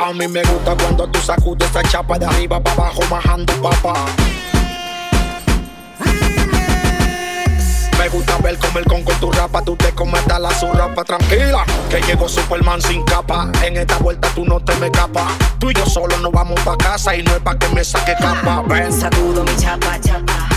A 0.06 0.14
mí 0.14 0.28
me 0.28 0.44
gusta 0.44 0.76
cuando 0.76 1.08
tú 1.08 1.20
sacudes 1.20 1.68
esa 1.68 1.82
chapa 1.82 2.20
de 2.20 2.28
arriba 2.28 2.60
para 2.60 2.80
abajo, 2.80 3.02
majando 3.10 3.52
papá. 3.60 4.06
Me 7.98 8.10
gusta 8.10 8.38
ver 8.38 8.56
cómo 8.60 8.78
el 8.78 8.86
con 8.86 9.02
con 9.02 9.20
tu 9.20 9.32
rapa, 9.32 9.64
tú 9.64 9.76
te 9.76 9.92
comes 9.94 10.22
la 10.28 10.52
surrapa 10.60 11.04
tranquila. 11.04 11.66
Que 11.90 12.02
llegó 12.02 12.30
Superman 12.30 12.84
sin 12.84 13.04
capa. 13.04 13.50
En 13.64 13.78
esta 13.78 13.98
vuelta 13.98 14.30
tú 14.36 14.46
no 14.46 14.60
te 14.60 14.76
me 14.76 14.86
escapas. 14.88 15.26
Tú 15.58 15.72
y 15.72 15.74
yo 15.74 15.88
solo 15.88 16.16
nos 16.18 16.32
vamos 16.32 16.60
pa' 16.60 16.78
casa 16.78 17.16
y 17.16 17.24
no 17.24 17.32
es 17.32 17.40
pa' 17.40 17.58
que 17.58 17.68
me 17.70 17.84
saque 17.84 18.14
capa. 18.20 18.62
Ven, 18.68 18.94
Sacudo 18.94 19.44
mi 19.44 19.58
chapa, 19.58 20.00
chapa. 20.02 20.50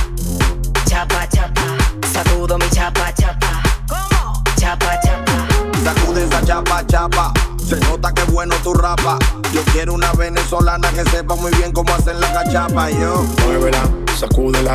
Chapa, 0.85 1.27
chapa. 1.31 1.63
Sacudo 2.13 2.59
mi 2.59 2.69
chapa, 2.69 3.15
chapa. 3.15 3.63
¿Cómo? 3.89 4.45
Chapa, 4.59 5.01
chapa. 5.01 5.49
Sacude 5.83 6.25
esa 6.27 6.45
chapa, 6.45 6.87
chapa. 6.87 7.33
Se 7.69 7.77
nota 7.81 8.15
que 8.15 8.23
bueno 8.33 8.55
tu 8.63 8.73
rapa. 8.73 9.19
Yo 9.53 9.61
quiero 9.73 9.93
una 9.93 10.11
venezolana 10.15 10.91
que 10.91 11.05
sepa 11.11 11.35
muy 11.35 11.53
bien 11.57 11.71
cómo 11.71 11.93
hacer 11.93 12.17
la 12.17 12.33
cachapa. 12.33 12.89
Yo. 12.89 13.23
Muévela, 13.45 13.83
sacúdela, 14.19 14.75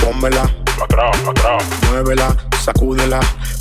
pónmela. 0.00 0.42
Pa' 0.76 0.84
atrás, 0.86 1.16
pa' 1.18 1.30
atrás. 1.30 1.64
Muévela, 1.88 2.36
sacúdela, 2.60 3.20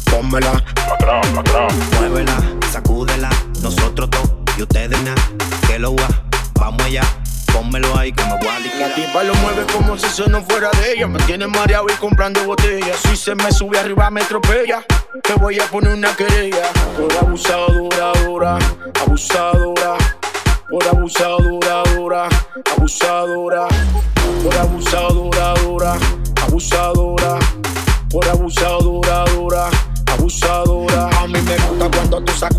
pónmela. 0.10 0.54
Pa' 0.74 0.96
atrás, 0.96 1.28
pa' 1.28 1.42
atrás. 1.42 1.74
Muévela, 2.00 2.36
sacúdela, 2.72 3.30
nosotros 3.62 4.10
dos 4.10 4.32
y 4.58 4.64
ustedes 4.64 5.00
nada. 5.04 5.30
Que 5.68 5.78
lo 5.78 5.96
va, 5.96 6.08
vamos 6.56 6.82
allá, 6.82 7.04
Pónmelo 7.54 7.98
ahí 7.98 8.12
que 8.14 8.24
me 8.24 8.38
voy 8.38 8.48
a 8.48 8.60
liquidar. 8.60 8.90
La 8.90 8.96
tipa 8.96 9.24
lo 9.24 9.36
mueve 9.36 9.66
como 9.74 9.98
si 9.98 10.06
eso 10.06 10.28
no 10.28 10.42
fuera 10.42 10.70
de 10.72 10.94
ella. 10.94 11.08
Me 11.08 11.20
tiene 11.26 11.48
mareado 11.48 11.86
y 11.90 11.94
comprando 11.98 12.44
botellas. 12.46 12.98
Si 12.98 13.16
se 13.16 13.36
me 13.36 13.52
sube 13.52 13.78
arriba 13.78 14.10
me 14.10 14.22
atropella. 14.22 14.84
Te 15.24 15.34
voy 15.34 15.60
a 15.60 15.66
poner 15.66 15.94
una 15.94 16.16
querella. 16.16 16.72
Por 16.98 17.12
abusadora, 17.18 18.14
dura, 18.52 19.02
abusadora. 19.02 19.98
Por 20.70 20.88
abusadora, 20.88 21.84
dura, 21.96 22.30
abusadora. 22.76 23.71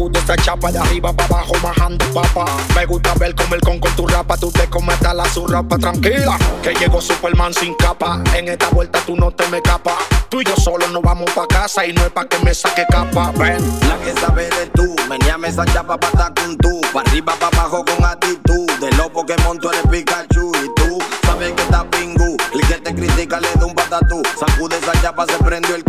Sacudes 0.03 0.25
esa 0.25 0.37
chapa 0.37 0.73
de 0.73 0.79
arriba 0.79 1.13
para 1.13 1.35
abajo, 1.35 1.55
majando 1.63 2.05
papa. 2.13 2.47
Me 2.75 2.87
gusta 2.87 3.15
ver 3.15 3.35
como 3.35 3.55
el 3.55 3.61
con 3.61 3.79
con 3.79 3.95
tu 3.95 4.07
rapa, 4.07 4.37
tú 4.37 4.51
te 4.51 4.69
comes 4.69 5.01
la 5.01 5.25
su 5.27 5.47
rapa 5.47 5.79
tranquila. 5.79 6.39
Que 6.63 6.75
llegó 6.75 7.01
Superman 7.01 7.53
sin 7.55 7.75
capa. 7.75 8.23
En 8.35 8.49
esta 8.49 8.69
vuelta 8.71 9.01
tú 9.07 9.17
no 9.17 9.31
te 9.31 9.47
me 9.49 9.61
capas. 9.63 9.95
Tú 10.29 10.41
y 10.41 10.45
yo 10.45 10.57
solo 10.57 10.89
nos 10.89 11.03
vamos 11.03 11.31
pa' 11.33 11.47
casa 11.47 11.87
y 11.87 11.93
no 11.93 12.03
es 12.03 12.11
pa' 12.11 12.27
que 12.27 12.39
me 12.39 12.55
saque 12.55 12.85
capa. 12.91 13.33
Ven. 13.37 13.63
La 13.89 13.97
que 13.99 14.19
sabe 14.19 14.45
de 14.45 14.67
tú, 14.75 14.95
meníame 15.09 15.49
esa 15.49 15.65
chapa 15.67 15.99
pa' 15.99 16.09
estar 16.09 16.35
con 16.35 16.57
tú. 16.59 16.81
Pa' 16.93 17.01
arriba, 17.01 17.35
pa' 17.39 17.49
abajo 17.49 17.85
con 17.85 18.05
actitud. 18.05 18.71
De 18.81 18.91
los 18.93 19.09
Pokémon 19.11 19.59
tú 19.59 19.69
eres 19.69 19.83
Pikachu 19.91 20.53
y 20.65 20.75
tú 20.75 20.99
sabes 21.25 21.53
que 21.53 21.63
está 21.63 21.89
pingu. 21.91 22.37
El 22.55 22.61
que 22.67 22.75
te 22.75 22.95
critica 22.95 23.41
le 23.41 23.49
da 23.55 23.67
un 23.67 23.75
patatú. 23.75 24.23
Sacude 24.39 24.79
esa 24.79 24.93
chapa, 25.01 25.27
se 25.27 25.37
prendió 25.39 25.75
el 25.77 25.82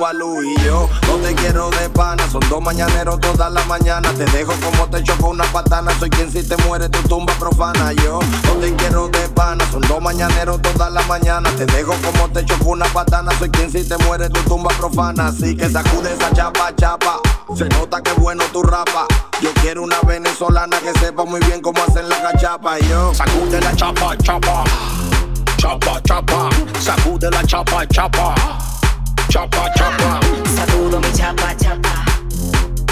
y 0.00 0.64
yo 0.64 0.88
no 1.08 1.16
te 1.16 1.34
quiero 1.34 1.68
de 1.70 1.90
pana. 1.90 2.26
Son 2.30 2.40
dos 2.48 2.62
mañaneros 2.62 3.20
todas 3.20 3.52
las 3.52 3.66
mañanas. 3.66 4.14
Te 4.14 4.24
dejo 4.24 4.54
como 4.54 4.88
te 4.88 5.02
choco 5.02 5.28
una 5.28 5.44
patana. 5.44 5.92
Soy 5.98 6.08
quien 6.08 6.32
si 6.32 6.42
te 6.42 6.56
muere 6.64 6.88
tu 6.88 7.02
tumba 7.02 7.34
profana. 7.34 7.92
Yo 7.92 8.18
no 8.46 8.52
te 8.54 8.74
quiero 8.76 9.08
de 9.08 9.28
pana. 9.28 9.62
Son 9.70 9.82
dos 9.82 10.00
mañaneros 10.00 10.62
todas 10.62 10.90
las 10.90 11.06
mañanas. 11.06 11.54
Te 11.56 11.66
dejo 11.66 11.92
como 12.02 12.30
te 12.30 12.42
choco 12.46 12.70
una 12.70 12.86
patana. 12.86 13.30
Soy 13.38 13.50
quien 13.50 13.70
si 13.70 13.86
te 13.86 13.98
muere 13.98 14.30
tu 14.30 14.40
tumba 14.44 14.70
profana. 14.78 15.26
Así 15.28 15.54
que 15.54 15.68
sacude 15.68 16.14
esa 16.14 16.32
chapa, 16.32 16.74
chapa. 16.76 17.20
Se 17.54 17.68
nota 17.68 18.00
que 18.02 18.12
bueno 18.14 18.42
tu 18.54 18.62
rapa. 18.62 19.06
Yo 19.42 19.52
quiero 19.60 19.82
una 19.82 20.00
venezolana 20.00 20.78
que 20.80 20.98
sepa 20.98 21.26
muy 21.26 21.40
bien 21.40 21.60
cómo 21.60 21.82
hacer 21.82 22.04
la 22.04 22.22
cachapa. 22.22 22.78
Yo 22.78 23.12
sacude 23.12 23.60
la 23.60 23.76
chapa, 23.76 24.16
chapa. 24.16 24.64
Chapa, 25.58 26.00
chapa. 26.04 26.48
Sacude 26.80 27.30
la 27.30 27.44
chapa, 27.44 27.86
chapa. 27.86 28.34
Chapa, 29.30 29.70
chapa. 29.76 30.20
Sacudo 30.56 30.98
mi 31.00 31.12
chapa, 31.12 31.54
chapa. 31.54 32.04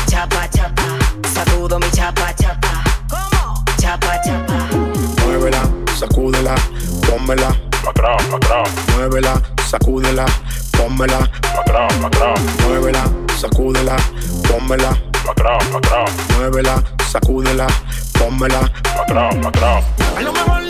Chapa, 0.09 0.47
chapa. 0.55 0.84
Sacudo 1.34 1.80
mi 1.80 1.91
chapa, 1.91 2.32
chapa. 2.34 2.84
¿Cómo? 3.11 3.64
Chapa, 3.80 4.20
chapa. 4.24 4.68
Muévela, 5.24 5.62
sacúdela, 5.99 6.55
pónmela. 7.07 7.49
Pa' 7.82 7.91
atrás, 7.91 8.24
pa' 8.30 8.36
atrás. 8.36 8.70
Muévela, 8.95 9.43
sacúdela, 9.68 10.26
pónmela. 10.76 11.18
Pa' 11.43 11.61
atrás, 11.61 11.93
pa' 11.95 12.07
atrás. 12.07 12.41
Muévela, 12.62 13.05
sacúdela, 13.36 13.97
pónmela. 14.47 14.91
Pa' 15.24 15.32
atrás, 15.32 15.64
pa' 15.72 15.78
atrás. 15.78 16.11
Muévela, 16.36 16.84
sacúdela, 17.11 17.66
pónmela. 18.16 18.61
Pa' 18.84 19.03
atrás, 19.03 19.34
pa' 19.43 19.49
atrás. 19.49 19.84
A 20.16 20.20
lo 20.20 20.32
mejor 20.32 20.67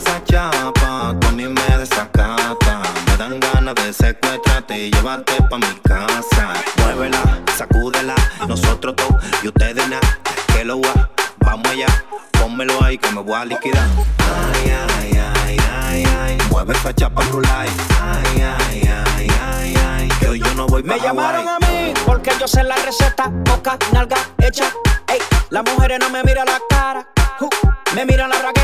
esa 0.00 0.22
chapa, 0.24 1.14
tú 1.20 1.28
a 1.28 1.32
mí 1.32 1.46
me 1.46 1.78
desacata. 1.78 2.82
Me 3.06 3.16
dan 3.16 3.38
ganas 3.40 3.74
de 3.74 3.92
secuestrarte 3.92 4.78
y 4.86 4.90
llevarte 4.90 5.34
pa' 5.48 5.58
mi 5.58 5.74
casa. 5.84 6.54
Muévela, 6.78 7.22
sacúdela, 7.56 8.14
nosotros 8.48 8.94
dos 8.96 9.08
y 9.42 9.48
ustedes 9.48 9.86
nada. 9.88 10.18
Que 10.52 10.64
lo 10.64 10.80
va, 10.80 11.10
vamos 11.40 11.66
allá. 11.70 11.86
Pónmelo 12.32 12.82
ahí 12.82 12.96
que 12.98 13.10
me 13.10 13.20
voy 13.20 13.34
a 13.34 13.44
liquidar. 13.44 13.86
Ay, 14.18 14.72
ay, 14.88 15.20
ay, 15.34 15.56
ay, 15.84 16.04
ay. 16.20 16.38
Mueve 16.50 16.72
esa 16.74 16.94
chapa 16.94 17.22
rulay. 17.30 17.68
Ay, 18.02 18.42
ay, 18.42 18.88
ay, 19.16 19.28
ay, 19.52 19.74
ay. 19.86 20.28
Hoy 20.28 20.40
yo 20.40 20.54
no 20.54 20.66
voy 20.66 20.82
Me 20.82 20.98
llamaron 20.98 21.46
a 21.46 21.58
mí 21.58 21.92
porque 22.06 22.32
yo 22.40 22.48
sé 22.48 22.62
la 22.62 22.76
receta. 22.76 23.28
Boca, 23.28 23.76
nalga, 23.92 24.16
hecha. 24.38 24.72
Ey, 25.08 25.18
las 25.50 25.64
mujeres 25.64 25.98
no 26.00 26.08
me 26.10 26.22
miran 26.22 26.46
la 26.46 26.58
cara. 26.70 27.06
uh, 27.40 27.48
me 27.94 28.06
miran 28.06 28.30
la 28.30 28.38
raqueta. 28.38 28.59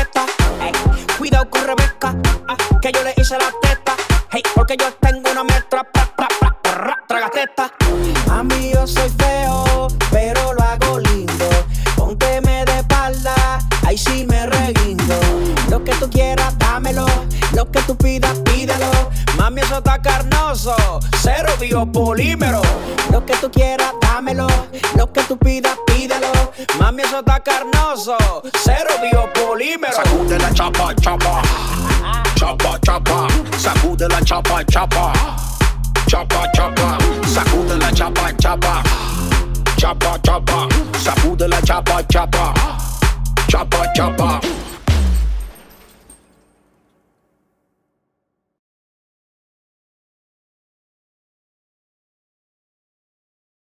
Hice 3.27 3.37
la 3.39 3.66
Mami, 19.77 19.89
eso 19.91 19.93
está 19.93 20.01
carnoso. 20.01 20.75
Cero 21.21 21.53
biopolímero. 21.59 22.61
Lo 23.11 23.23
que 23.25 23.35
tú 23.35 23.51
quieras, 23.51 23.93
dámelo. 24.01 24.47
Lo 24.95 25.11
que 25.11 25.21
tú 25.23 25.37
pidas, 25.37 25.77
pídelo. 25.85 26.31
Mami, 26.79 27.03
eso 27.03 27.19
está 27.19 27.39
carnoso. 27.39 28.17
Cero 28.63 28.95
biopolímero. 29.01 29.93
Sacude 29.93 30.39
la 30.39 30.51
chapa, 30.53 30.95
chapa. 30.95 31.41
Chapa, 32.35 32.79
chapa. 32.81 33.27
Sacude 33.57 34.07
la 34.07 34.21
chapa, 34.21 34.63
chapa. 34.65 35.13
Chapa, 36.07 36.51
chapa. 36.53 36.97
Sacude 37.27 37.77
la 37.77 37.91
chapa, 37.91 38.35
chapa. 38.37 38.83
Chapa, 39.77 40.19
chapa. 40.23 40.67
Sacude 40.97 41.47
la 41.47 41.61
chapa, 41.61 42.03
chapa. 42.07 42.53
Chapa, 43.47 43.93
chapa. 43.93 44.41